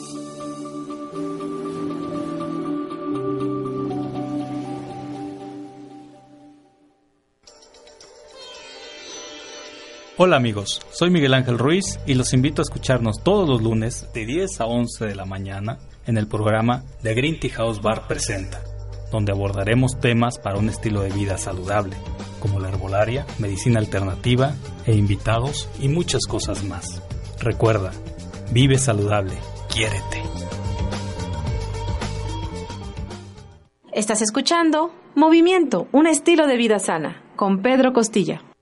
[10.17, 14.25] Hola amigos, soy Miguel Ángel Ruiz y los invito a escucharnos todos los lunes de
[14.25, 18.63] 10 a 11 de la mañana en el programa The Green Tea House Bar Presenta,
[19.11, 21.97] donde abordaremos temas para un estilo de vida saludable,
[22.39, 24.55] como la herbolaria, medicina alternativa
[24.85, 27.01] e invitados y muchas cosas más.
[27.41, 27.91] Recuerda,
[28.53, 29.33] vive saludable,
[29.67, 30.23] quiérete.
[33.91, 38.54] Estás escuchando Movimiento, un estilo de vida sana, con Pedro Costilla.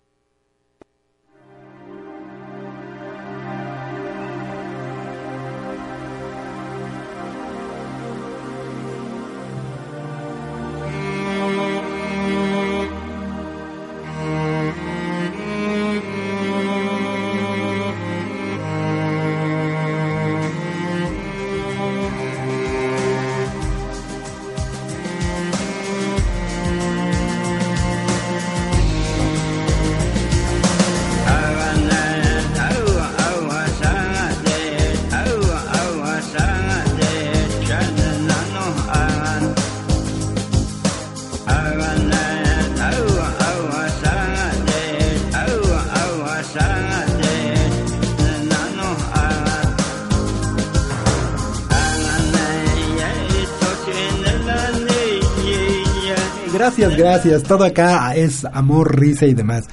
[56.83, 57.43] Gracias, gracias.
[57.43, 59.63] Todo acá es amor, risa y demás.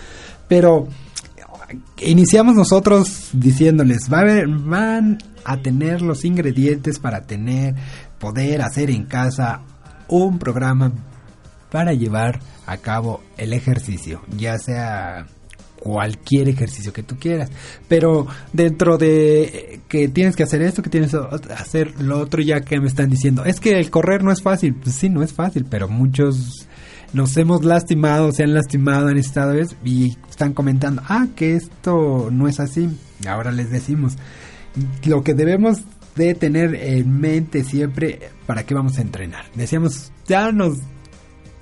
[0.47, 0.87] Pero
[1.99, 7.75] iniciamos nosotros diciéndoles, va a ver, van a tener los ingredientes para tener,
[8.21, 9.63] poder hacer en casa
[10.07, 10.93] un programa
[11.73, 15.27] para llevar a cabo el ejercicio, ya sea
[15.81, 17.51] cualquier ejercicio que tú quieras.
[17.89, 22.61] Pero dentro de que tienes que hacer esto, que tienes que hacer lo otro, ya
[22.61, 24.77] que me están diciendo, es que el correr no es fácil.
[24.77, 26.69] Pues sí, no es fácil, pero muchos
[27.13, 29.55] nos hemos lastimado, se han lastimado, han estado
[29.85, 32.89] y están comentando, ah, que esto no es así.
[33.27, 34.17] Ahora les decimos,
[35.05, 35.83] lo que debemos
[36.17, 39.45] de tener en mente siempre para qué vamos a entrenar.
[39.55, 40.79] Decíamos, ya nos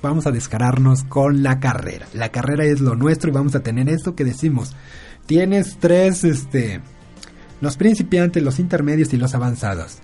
[0.02, 2.06] vamos a descararnos con la carrera.
[2.12, 4.76] La carrera es lo nuestro y vamos a tener esto que decimos.
[5.26, 6.80] Tienes tres, este,
[7.60, 9.98] los principiantes, los intermedios y los avanzados.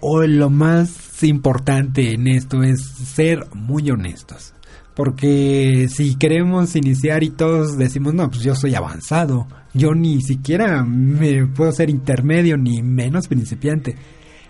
[0.00, 4.54] O lo más importante en esto es ser muy honestos.
[4.94, 10.84] Porque si queremos iniciar y todos decimos, no, pues yo soy avanzado, yo ni siquiera
[10.84, 13.96] me puedo ser intermedio ni menos principiante.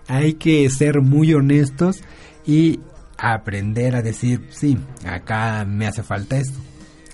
[0.06, 2.00] Hay que ser muy honestos
[2.46, 2.80] y
[3.18, 6.58] aprender a decir, sí, acá me hace falta esto.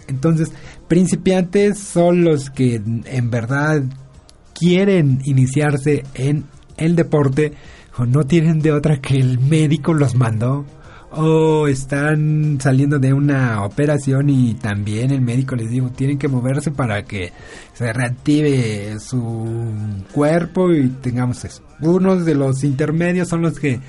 [0.06, 0.52] Entonces,
[0.86, 3.82] principiantes son los que en verdad
[4.54, 6.44] quieren iniciarse en
[6.76, 7.54] el deporte
[7.98, 10.64] o no tienen de otra que el médico los mandó
[11.16, 16.70] o están saliendo de una operación y también el médico les dijo tienen que moverse
[16.70, 17.32] para que
[17.72, 19.46] se reactive su
[20.12, 21.62] cuerpo y tengamos eso.
[21.80, 23.80] Unos de los intermedios son los que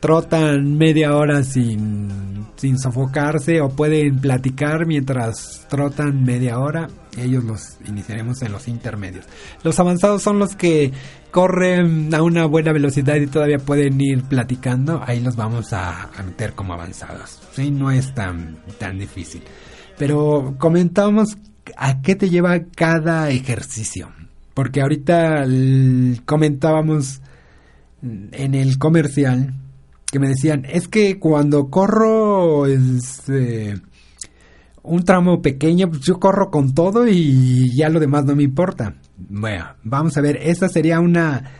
[0.00, 6.88] trotan media hora sin, sin sofocarse o pueden platicar mientras trotan media hora.
[7.16, 9.24] Ellos los iniciaremos en los intermedios.
[9.62, 10.92] Los avanzados son los que
[11.30, 15.02] corren a una buena velocidad y todavía pueden ir platicando.
[15.04, 17.40] Ahí los vamos a, meter como avanzados.
[17.52, 19.42] Sí, no es tan, tan difícil.
[19.98, 21.38] Pero comentamos
[21.76, 24.10] a qué te lleva cada ejercicio.
[24.52, 25.44] Porque ahorita
[26.24, 27.20] comentábamos
[28.02, 29.54] en el comercial
[30.10, 33.74] que me decían, es que cuando corro este,
[34.82, 38.94] un tramo pequeño, pues yo corro con todo y ya lo demás no me importa.
[39.16, 41.50] Bueno, vamos a ver, esta sería una,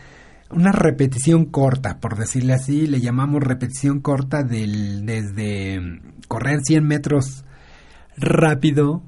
[0.49, 7.43] una repetición corta, por decirle así, le llamamos repetición corta del, desde correr 100 metros
[8.15, 9.03] rápido,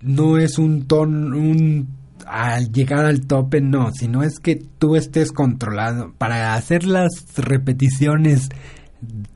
[0.00, 1.97] no es un ton, un
[2.28, 6.12] al llegar al tope, no, sino es que tú estés controlado.
[6.18, 8.48] Para hacer las repeticiones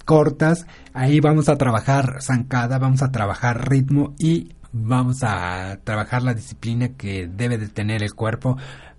[0.05, 6.35] cortas, ahí vamos a trabajar zancada, vamos a trabajar ritmo y vamos a trabajar la
[6.35, 8.57] disciplina que debe de tener el cuerpo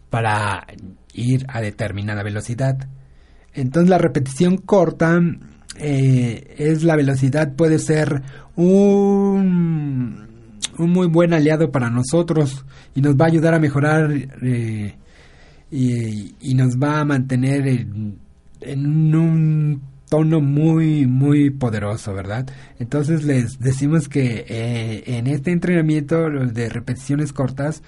[0.10, 0.66] para
[1.14, 2.88] ir a determinada velocidad.
[3.54, 5.20] Entonces la repetición corta
[5.78, 8.22] eh, es la velocidad, puede ser
[8.56, 10.33] un
[10.78, 12.66] un muy buen aliado para nosotros
[12.96, 14.96] y nos va a ayudar a mejorar eh,
[15.72, 22.48] y, nos va a mantener en, un tono muy muy poderoso, ¿verdad?
[22.80, 27.82] Entonces les decimos que eh, en este entrenamiento de repeticiones cortas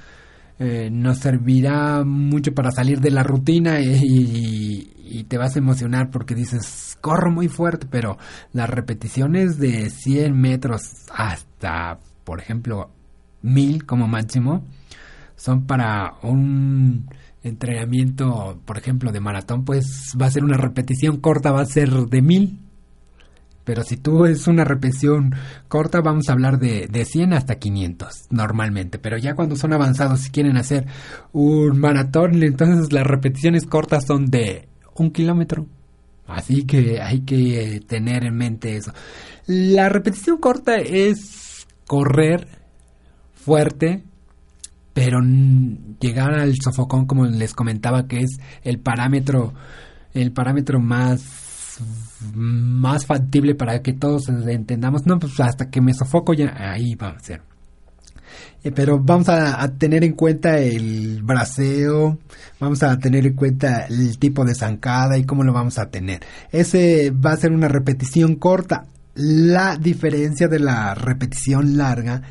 [0.57, 6.09] eh, nos servirá mucho para salir de la rutina y, y, te vas a emocionar
[6.11, 8.17] porque dices, corro muy fuerte, pero
[8.53, 10.81] las repeticiones de 100 metros
[11.13, 12.89] hasta por ejemplo,
[13.41, 14.65] mil como máximo,
[15.37, 17.07] son para un
[17.43, 21.89] entrenamiento, por ejemplo, de maratón, pues va a ser una repetición corta, va a ser
[21.91, 22.59] de mil.
[23.63, 25.33] Pero si tú es una repetición
[25.67, 28.99] corta, vamos a hablar de, de 100 hasta 500 normalmente.
[28.99, 30.85] Pero ya cuando son avanzados, si quieren hacer
[31.33, 35.65] un maratón, entonces las repeticiones cortas son de un kilómetro.
[36.27, 38.93] Así que hay que tener en mente eso.
[39.47, 41.44] La repetición corta es
[41.87, 42.47] correr
[43.33, 44.03] fuerte,
[44.93, 45.19] pero
[45.99, 49.53] llegar al sofocón como les comentaba que es el parámetro
[50.13, 51.79] el parámetro más
[52.33, 57.09] más factible para que todos entendamos no pues hasta que me sofoco ya ahí va
[57.09, 57.41] a ser
[58.63, 62.17] eh, pero vamos a, a, tener en cuenta el braceo,
[62.59, 66.21] vamos a tener en cuenta el tipo de zancada y cómo lo vamos a tener.
[66.51, 72.21] Ese va a ser una repetición corta la diferencia de la repetición larga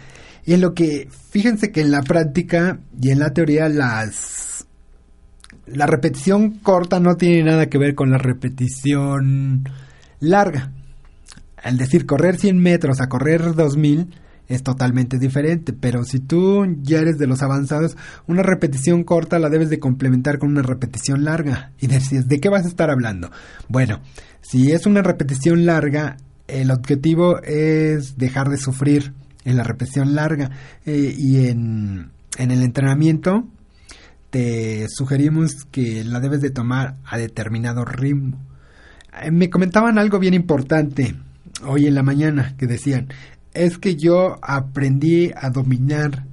[0.44, 4.66] y en lo que fíjense que en la práctica y en la teoría las
[5.66, 9.64] la repetición corta no tiene nada que ver con la repetición
[10.20, 10.72] larga.
[11.56, 14.14] Al decir correr 100 metros a correr 2000
[14.46, 19.48] es totalmente diferente, pero si tú ya eres de los avanzados, una repetición corta la
[19.48, 21.72] debes de complementar con una repetición larga.
[21.80, 23.30] Y decís, ¿de qué vas a estar hablando?
[23.68, 24.00] Bueno,
[24.42, 26.18] si es una repetición larga,
[26.48, 29.12] el objetivo es dejar de sufrir
[29.44, 30.50] en la repetición larga
[30.86, 33.46] eh, y en, en el entrenamiento
[34.30, 38.40] te sugerimos que la debes de tomar a determinado ritmo.
[39.22, 41.14] Eh, me comentaban algo bien importante
[41.64, 43.08] hoy en la mañana que decían,
[43.52, 46.26] es que yo aprendí a dominar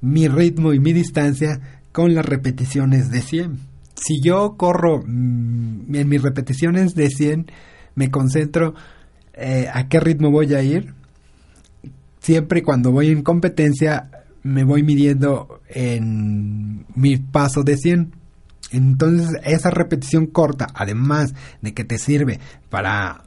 [0.00, 1.60] mi ritmo y mi distancia
[1.90, 3.58] con las repeticiones de 100.
[3.96, 7.50] Si yo corro mm, en mis repeticiones de 100,
[7.96, 8.74] me concentro
[9.38, 10.94] eh, a qué ritmo voy a ir.
[12.20, 14.10] Siempre cuando voy en competencia
[14.42, 18.12] me voy midiendo en mi paso de 100.
[18.72, 23.24] Entonces esa repetición corta, además de que te sirve para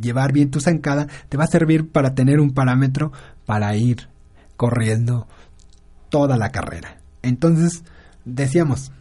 [0.00, 3.12] llevar bien tu zancada, te va a servir para tener un parámetro
[3.46, 4.08] para ir
[4.56, 5.26] corriendo
[6.08, 6.98] toda la carrera.
[7.22, 7.82] Entonces,
[8.24, 8.92] decíamos,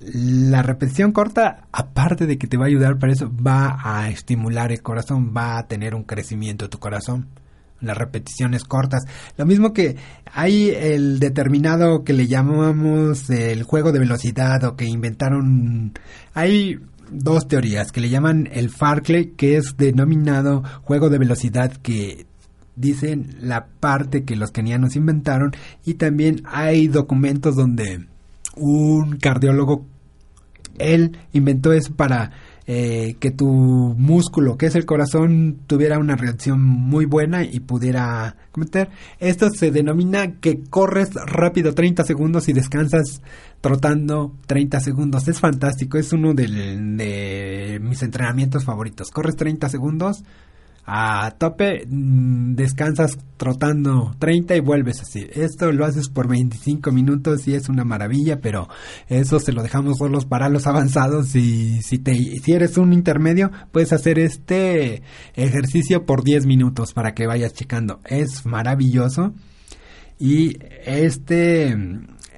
[0.00, 4.72] la repetición corta, aparte de que te va a ayudar para eso, va a estimular
[4.72, 7.28] el corazón, va a tener un crecimiento de tu corazón.
[7.80, 9.02] Las repeticiones cortas.
[9.36, 9.96] Lo mismo que
[10.32, 15.92] hay el determinado que le llamamos el juego de velocidad o que inventaron.
[16.32, 16.78] Hay
[17.10, 22.26] dos teorías que le llaman el Farkley, que es denominado juego de velocidad que
[22.76, 25.52] dicen la parte que los kenianos inventaron
[25.84, 28.06] y también hay documentos donde
[28.56, 29.86] un cardiólogo,
[30.78, 32.32] él inventó eso para
[32.66, 38.36] eh, que tu músculo, que es el corazón, tuviera una reacción muy buena y pudiera
[38.52, 38.88] cometer.
[39.18, 43.20] Esto se denomina que corres rápido 30 segundos y descansas
[43.60, 45.26] trotando 30 segundos.
[45.26, 49.10] Es fantástico, es uno de mis entrenamientos favoritos.
[49.10, 50.22] Corres 30 segundos
[50.84, 55.26] a tope, mm, descansas trotando 30 y vuelves así.
[55.32, 58.68] Esto lo haces por 25 minutos y es una maravilla, pero
[59.08, 63.50] eso se lo dejamos solos para los avanzados y si te si eres un intermedio,
[63.70, 65.02] puedes hacer este
[65.34, 68.00] ejercicio por 10 minutos para que vayas checando.
[68.04, 69.34] Es maravilloso.
[70.18, 71.76] Y este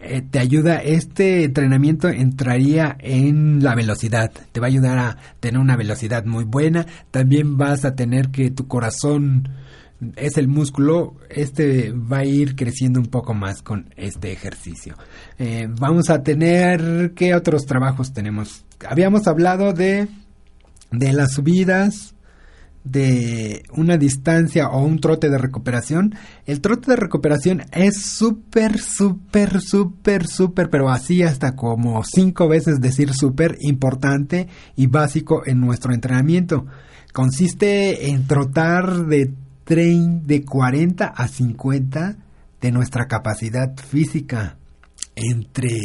[0.04, 5.60] eh, te ayuda, este entrenamiento entraría en la velocidad, te va a ayudar a tener
[5.60, 9.48] una velocidad muy buena, también vas a tener que tu corazón
[10.16, 14.96] es el músculo, este va a ir creciendo un poco más con este ejercicio.
[15.38, 18.64] Eh, vamos a tener, ¿qué otros trabajos tenemos?
[18.88, 20.08] Habíamos hablado de,
[20.90, 22.13] de las subidas,
[22.84, 26.14] de una distancia o un trote de recuperación,
[26.44, 32.80] el trote de recuperación es súper, súper, súper, súper, pero así hasta como cinco veces
[32.80, 36.66] decir súper importante y básico en nuestro entrenamiento.
[37.12, 39.32] Consiste en trotar de,
[39.66, 42.16] de 40 a 50
[42.60, 44.56] de nuestra capacidad física
[45.16, 45.80] entre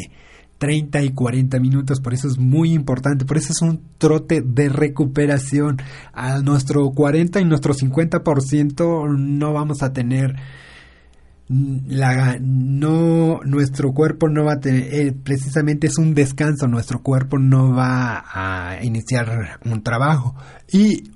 [0.60, 4.70] 30 y 40 minutos, por eso es muy importante, por eso es un trote de
[4.70, 5.82] recuperación.
[6.14, 10.36] A nuestro 40 y nuestro 50% no vamos a tener
[11.50, 17.40] la no nuestro cuerpo no va a tener eh, precisamente es un descanso, nuestro cuerpo
[17.40, 20.36] no va a iniciar un trabajo
[20.72, 21.10] y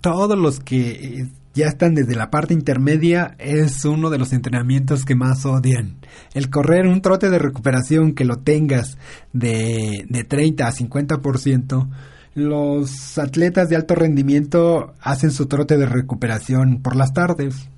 [0.00, 5.14] todos los que ya están desde la parte intermedia, es uno de los entrenamientos que
[5.14, 5.96] más odian.
[6.34, 8.98] El correr un trote de recuperación que lo tengas
[9.32, 11.88] de, de 30 a 50%,
[12.34, 17.70] los atletas de alto rendimiento hacen su trote de recuperación por las tardes.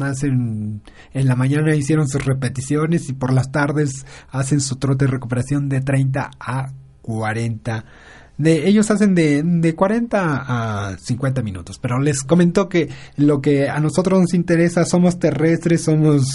[0.00, 5.10] Hacen, en la mañana hicieron sus repeticiones y por las tardes hacen su trote de
[5.10, 6.68] recuperación de 30 a
[7.02, 7.84] 40
[8.38, 13.68] de, ellos hacen de, de 40 a 50 minutos, pero les comentó que lo que
[13.68, 16.26] a nosotros nos interesa, somos terrestres, somos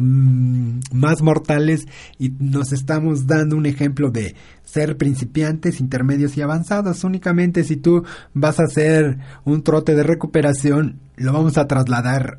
[0.00, 1.86] mm, más mortales
[2.18, 4.34] y nos estamos dando un ejemplo de
[4.64, 7.04] ser principiantes, intermedios y avanzados.
[7.04, 12.38] Únicamente si tú vas a hacer un trote de recuperación, lo vamos a trasladar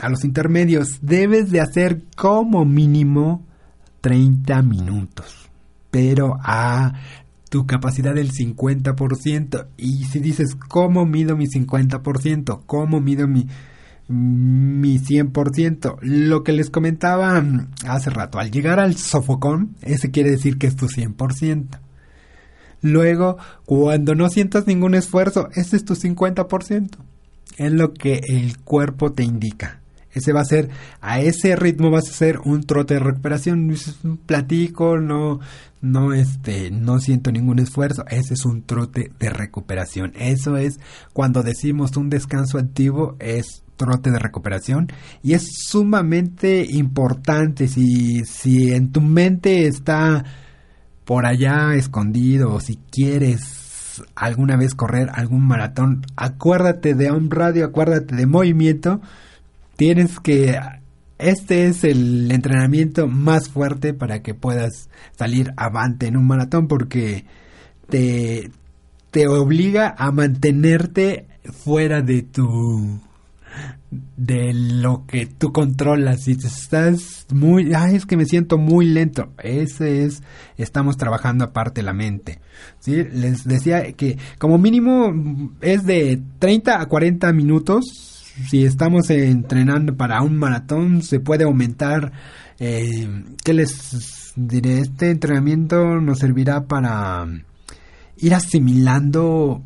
[0.00, 0.98] a los intermedios.
[1.02, 3.44] Debes de hacer como mínimo
[4.00, 5.44] 30 minutos
[5.94, 6.92] pero a
[7.54, 9.68] tu capacidad del 50%.
[9.76, 12.62] Y si dices, ¿cómo mido mi 50%?
[12.66, 13.46] ¿Cómo mido mi,
[14.08, 15.98] mi 100%?
[16.00, 17.40] Lo que les comentaba
[17.86, 21.78] hace rato, al llegar al sofocón, ese quiere decir que es tu 100%.
[22.82, 23.36] Luego,
[23.66, 26.88] cuando no sientas ningún esfuerzo, ese es tu 50%.
[27.56, 29.78] Es lo que el cuerpo te indica.
[30.14, 33.74] Ese va a ser, a ese ritmo vas a hacer un trote de recuperación.
[34.04, 35.40] un platico, no,
[35.80, 38.04] no, este, no siento ningún esfuerzo.
[38.08, 40.12] Ese es un trote de recuperación.
[40.16, 40.78] Eso es
[41.12, 44.86] cuando decimos un descanso activo, es trote de recuperación
[45.22, 50.24] y es sumamente importante si, si en tu mente está
[51.04, 57.66] por allá escondido o si quieres alguna vez correr algún maratón, acuérdate de un radio,
[57.66, 59.00] acuérdate de movimiento.
[59.76, 60.58] Tienes que
[61.18, 67.24] este es el entrenamiento más fuerte para que puedas salir avante en un maratón porque
[67.88, 68.50] te,
[69.10, 73.00] te obliga a mantenerte fuera de tu
[74.16, 76.24] de lo que tú controlas.
[76.24, 79.32] Si estás muy ay es que me siento muy lento.
[79.38, 80.22] Ese es
[80.56, 82.40] estamos trabajando aparte la mente.
[82.80, 88.13] Sí les decía que como mínimo es de 30 a 40 minutos
[88.48, 92.12] si estamos entrenando para un maratón se puede aumentar
[92.58, 93.08] eh,
[93.44, 97.26] qué les diré este entrenamiento nos servirá para
[98.16, 99.62] ir asimilando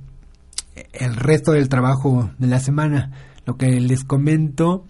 [0.93, 3.11] el resto del trabajo de la semana
[3.49, 4.85] lo que les comento,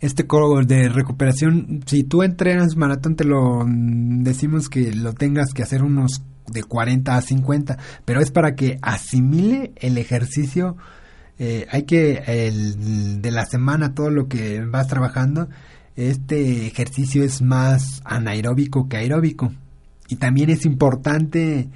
[0.00, 5.64] este coro de recuperación, si tú entrenas maratón, te lo decimos que lo tengas que
[5.64, 10.76] hacer unos de 40 a 50, pero es para que asimile el ejercicio.
[11.38, 15.48] Eh, hay que, el, de la semana, todo lo que vas trabajando,
[15.96, 19.52] este ejercicio es más anaeróbico que aeróbico.
[20.08, 21.68] Y también es importante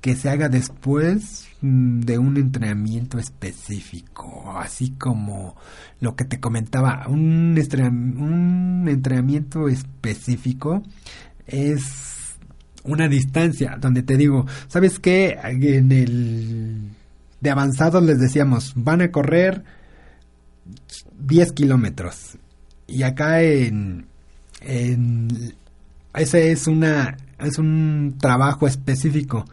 [0.00, 5.56] que se haga después mm, de un entrenamiento específico, así como
[6.00, 10.82] lo que te comentaba, un, un entrenamiento específico
[11.46, 12.34] es
[12.84, 15.38] una distancia donde te digo, ¿sabes qué?
[15.44, 16.90] En el
[17.42, 19.64] de avanzados les decíamos, van a correr
[21.18, 22.38] 10 kilómetros.
[22.86, 24.06] Y acá en,
[24.60, 25.54] en
[26.14, 29.44] ese es una es un trabajo específico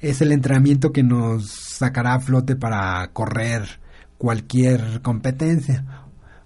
[0.00, 3.80] es el entrenamiento que nos sacará a flote para correr
[4.16, 5.84] cualquier competencia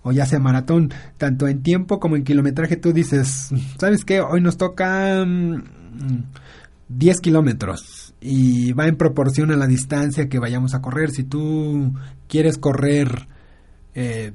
[0.04, 4.20] o ya sea maratón, tanto en tiempo como en kilometraje, tú dices, ¿sabes qué?
[4.20, 10.74] Hoy nos toca 10 mm, kilómetros y va en proporción a la distancia que vayamos
[10.74, 11.10] a correr.
[11.10, 11.92] Si tú
[12.28, 13.26] quieres correr
[13.94, 14.32] eh,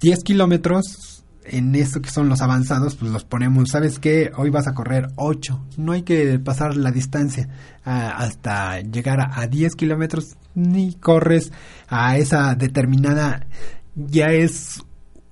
[0.00, 4.30] 10 kilómetros, en eso que son los avanzados, pues los ponemos, ¿sabes qué?
[4.36, 5.66] Hoy vas a correr 8.
[5.76, 7.48] No hay que pasar la distancia
[7.84, 11.52] hasta llegar a, 10 kilómetros, ni corres
[11.88, 13.46] a esa determinada,
[13.94, 14.82] ya es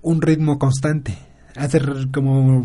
[0.03, 1.19] un ritmo constante.
[1.57, 2.65] Hacer como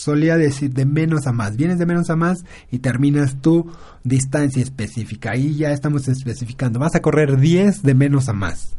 [0.00, 1.56] solía decir, de menos a más.
[1.56, 3.70] Vienes de menos a más y terminas tu
[4.02, 5.32] distancia específica.
[5.32, 6.78] Ahí ya estamos especificando.
[6.78, 8.76] Vas a correr 10 de menos a más.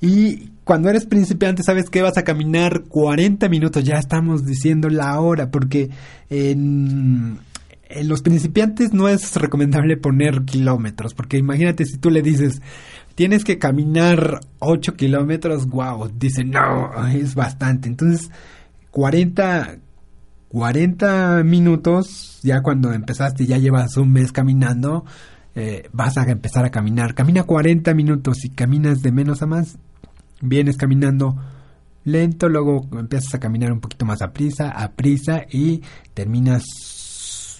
[0.00, 5.18] Y cuando eres principiante, sabes que vas a caminar 40 minutos, ya estamos diciendo la
[5.20, 5.90] hora, porque
[6.28, 7.38] en,
[8.02, 12.60] los principiantes no es recomendable poner kilómetros, porque imagínate si tú le dices,
[13.14, 17.88] tienes que caminar 8 kilómetros, wow, dice, no, es bastante.
[17.88, 18.30] Entonces,
[18.90, 19.78] 40,
[20.48, 25.04] 40 minutos, ya cuando empezaste, ya llevas un mes caminando,
[25.54, 27.14] eh, vas a empezar a caminar.
[27.14, 29.78] Camina 40 minutos y caminas de menos a más.
[30.40, 31.36] Vienes caminando
[32.04, 35.82] lento, luego empiezas a caminar un poquito más a prisa, a prisa y
[36.14, 36.64] terminas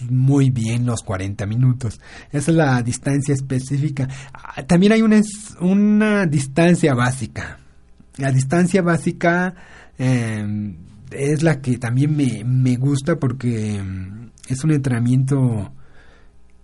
[0.09, 1.99] muy bien los 40 minutos.
[2.31, 4.07] Esa es la distancia específica.
[4.33, 5.21] Ah, también hay una,
[5.59, 7.59] una distancia básica.
[8.17, 9.53] La distancia básica
[9.97, 15.71] em, es la que también me, me gusta porque em, es un entrenamiento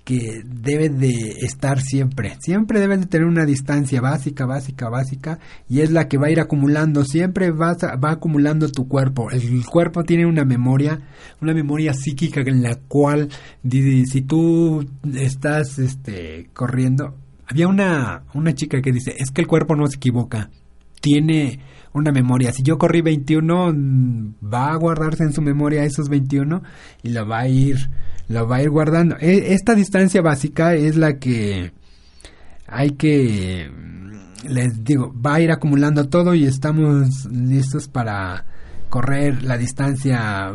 [0.05, 2.37] que debe de estar siempre.
[2.39, 6.31] Siempre debe de tener una distancia básica, básica, básica, y es la que va a
[6.31, 7.03] ir acumulando.
[7.03, 9.31] Siempre va acumulando tu cuerpo.
[9.31, 11.01] El cuerpo tiene una memoria,
[11.41, 13.29] una memoria psíquica en la cual,
[13.67, 17.15] si tú estás este, corriendo,
[17.47, 20.51] había una, una chica que dice, es que el cuerpo no se equivoca.
[21.01, 21.59] Tiene
[21.95, 22.51] una memoria.
[22.51, 23.73] Si yo corrí 21,
[24.43, 26.61] va a guardarse en su memoria esos 21
[27.03, 27.89] y lo va a ir
[28.29, 29.15] va a ir guardando.
[29.19, 31.71] E, esta distancia básica es la que
[32.67, 33.71] hay que,
[34.47, 38.45] les digo, va a ir acumulando todo y estamos listos para
[38.89, 40.51] correr la distancia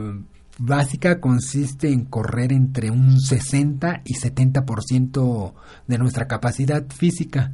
[0.59, 5.55] básica consiste en correr entre un 60 y 70%
[5.87, 7.53] de nuestra capacidad física.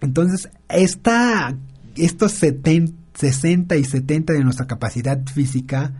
[0.00, 1.56] Entonces, esta,
[1.96, 5.92] estos 60 y 70 de nuestra capacidad física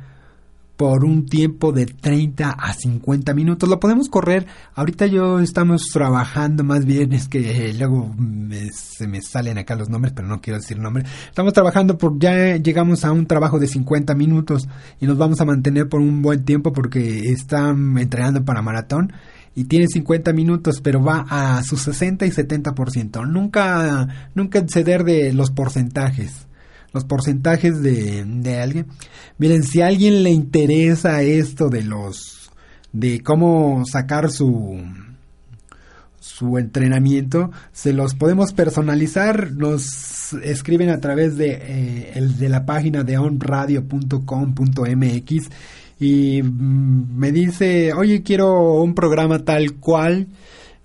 [0.77, 3.69] por un tiempo de 30 a 50 minutos.
[3.69, 4.47] Lo podemos correr.
[4.75, 8.13] Ahorita yo estamos trabajando más bien, es que luego
[8.73, 11.05] se me salen acá los nombres, pero no quiero decir nombre.
[11.29, 14.69] Estamos trabajando por, ya llegamos a un trabajo de 50 minutos
[14.99, 19.13] y nos vamos a mantener por un buen tiempo porque están entrenando para maratón
[19.55, 23.27] y tiene 50 minutos, pero va a su 60 y 70%.
[23.27, 26.47] Nunca, nunca exceder de los porcentajes
[26.93, 28.87] los porcentajes de, de alguien.
[29.39, 32.51] Miren, si a alguien le interesa esto de los
[32.93, 34.79] de cómo sacar su
[36.21, 42.65] su entrenamiento, se los podemos personalizar, nos escriben a través de, eh, el, de la
[42.65, 45.51] página de onradio.com.mx
[46.03, 50.27] y mm, me dice, oye, quiero un programa tal cual,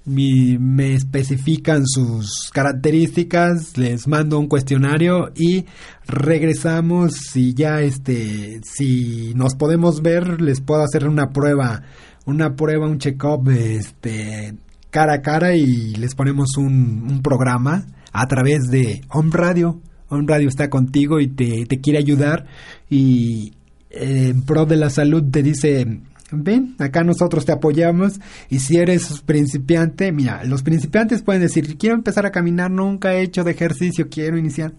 [0.06, 5.66] me especifican sus características, les mando un cuestionario y
[6.08, 11.82] regresamos y ya este, si nos podemos ver, les puedo hacer una prueba,
[12.26, 14.56] una prueba, un check-up, este,
[14.92, 19.82] cara a cara y les ponemos un, un programa a través de Home Radio.
[20.10, 22.46] Home Radio está contigo y te, te quiere ayudar
[22.90, 23.52] y
[23.90, 28.20] en pro de la salud te dice, ven, acá nosotros te apoyamos
[28.50, 33.22] y si eres principiante, mira, los principiantes pueden decir, quiero empezar a caminar, nunca he
[33.22, 34.74] hecho de ejercicio, quiero iniciar.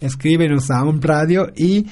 [0.00, 1.86] Escríbenos a Home Radio y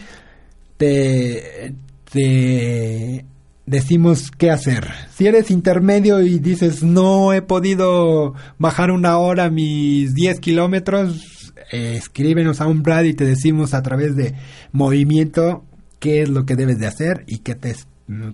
[0.79, 1.75] te,
[2.11, 3.25] te
[3.67, 4.89] decimos qué hacer.
[5.15, 11.97] Si eres intermedio y dices no he podido bajar una hora mis 10 kilómetros, eh,
[11.99, 14.35] escríbenos a un radio y te decimos a través de
[14.73, 15.68] movimiento
[15.99, 17.75] qué es lo que debes de hacer y qué te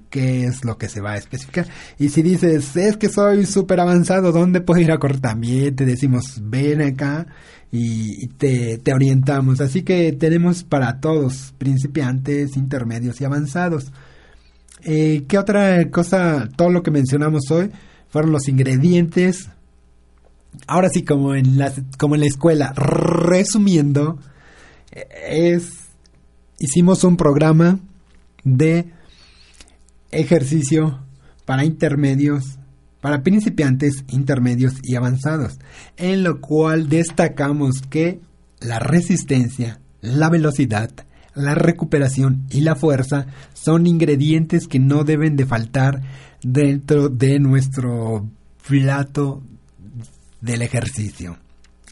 [0.09, 1.67] qué es lo que se va a especificar.
[1.99, 5.21] Y si dices, es que soy súper avanzado, ¿dónde puedo ir a correr?
[5.21, 7.27] También te decimos, ven acá
[7.73, 9.61] y te, te orientamos.
[9.61, 13.91] Así que tenemos para todos, principiantes, intermedios y avanzados.
[14.85, 16.49] Eh, ¿Qué otra cosa?
[16.57, 17.71] Todo lo que mencionamos hoy
[18.09, 19.49] fueron los ingredientes.
[20.69, 24.21] Ahora sí, como en la, como en la escuela, resumiendo,
[25.29, 25.84] es
[26.59, 27.79] hicimos un programa
[28.45, 28.87] de
[30.11, 31.01] ejercicio
[31.45, 32.59] para intermedios,
[33.01, 35.59] para principiantes, intermedios y avanzados,
[35.97, 38.21] en lo cual destacamos que
[38.61, 40.91] la resistencia, la velocidad,
[41.35, 46.03] la recuperación y la fuerza son ingredientes que no deben de faltar
[46.43, 48.29] dentro de nuestro
[48.67, 49.43] plato
[50.41, 51.39] del ejercicio.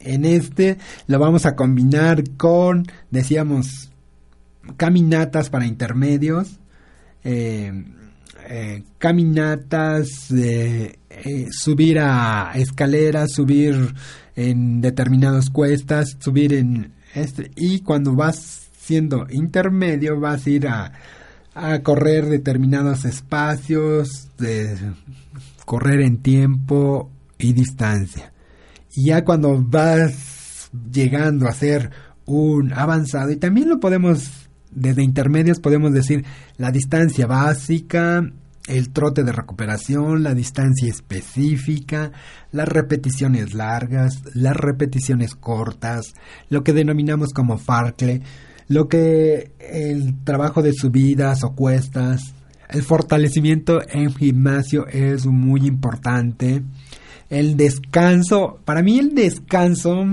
[0.01, 3.92] En este lo vamos a combinar con, decíamos,
[4.77, 6.59] caminatas para intermedios,
[7.25, 7.73] eh,
[8.49, 10.99] eh, caminatas, eh,
[11.51, 13.95] subir a escaleras, subir
[14.35, 20.93] en determinadas cuestas, subir en este, y cuando vas siendo intermedio vas a ir a,
[21.55, 24.77] a correr determinados espacios, de
[25.65, 28.33] correr en tiempo y distancia.
[28.95, 31.91] Y ya cuando vas llegando a ser
[32.25, 34.42] un avanzado, y también lo podemos,
[34.75, 36.25] desde intermedios podemos decir
[36.57, 38.23] la distancia básica,
[38.69, 42.13] el trote de recuperación, la distancia específica,
[42.53, 46.15] las repeticiones largas, las repeticiones cortas,
[46.49, 48.23] lo que denominamos como farcle,
[48.69, 52.35] lo que el trabajo de subidas o cuestas,
[52.71, 56.63] el fortalecimiento en gimnasio es muy importante.
[57.29, 60.05] El descanso, para mí el descanso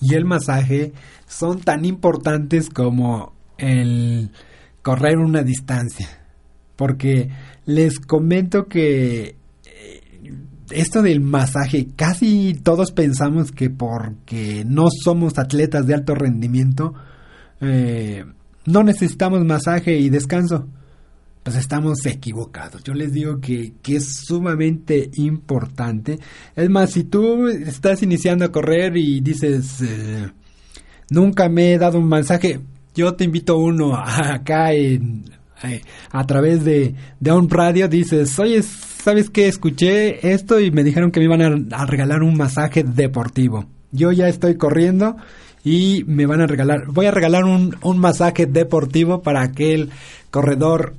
[0.00, 0.92] y el masaje
[1.26, 4.30] son tan importantes como el
[4.82, 6.08] correr una distancia.
[6.76, 7.28] Porque
[7.66, 9.36] les comento que
[9.66, 10.32] eh,
[10.70, 16.94] esto del masaje, casi todos pensamos que porque no somos atletas de alto rendimiento,
[17.60, 18.24] eh,
[18.66, 20.68] no necesitamos masaje y descanso.
[21.42, 22.82] Pues estamos equivocados.
[22.84, 26.18] Yo les digo que, es sumamente importante.
[26.54, 30.30] Es más, si tú estás iniciando a correr y dices, eh,
[31.10, 32.60] nunca me he dado un masaje,
[32.94, 35.24] yo te invito uno acá en,
[35.64, 39.48] eh, a través de, de un radio, dices, oye, ¿sabes qué?
[39.48, 43.66] Escuché esto y me dijeron que me iban a regalar un masaje deportivo.
[43.90, 45.16] Yo ya estoy corriendo
[45.64, 49.90] y me van a regalar, voy a regalar un, un masaje deportivo para aquel
[50.30, 50.94] corredor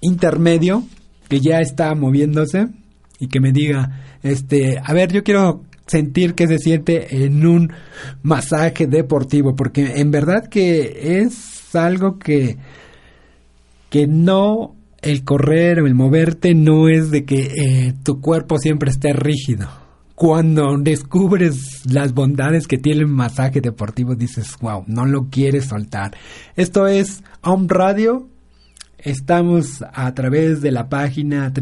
[0.00, 0.84] intermedio
[1.28, 2.68] que ya está moviéndose
[3.18, 7.72] y que me diga, este, a ver, yo quiero sentir que se siente en un
[8.22, 12.56] masaje deportivo, porque en verdad que es algo que,
[13.90, 18.90] que no, el correr o el moverte no es de que eh, tu cuerpo siempre
[18.90, 19.68] esté rígido
[20.14, 26.16] cuando descubres las bondades que tiene el masaje deportivo, dices, wow, no lo quieres soltar.
[26.56, 28.28] Esto es Home Radio.
[28.98, 31.52] Estamos a través de la página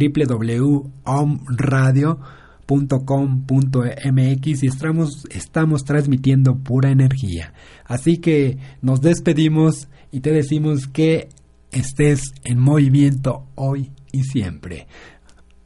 [2.66, 7.52] www.omradio.com.mx y estamos, estamos transmitiendo pura energía.
[7.84, 11.28] Así que nos despedimos y te decimos que
[11.70, 14.86] estés en movimiento hoy y siempre.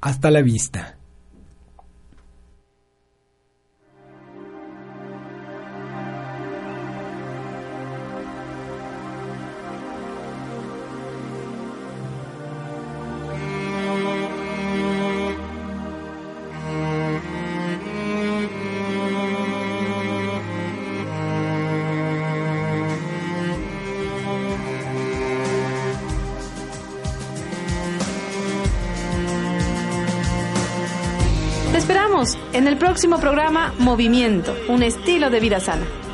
[0.01, 0.96] Hasta la vista.
[32.77, 36.06] El próximo programa Movimiento, un estilo de vida sana.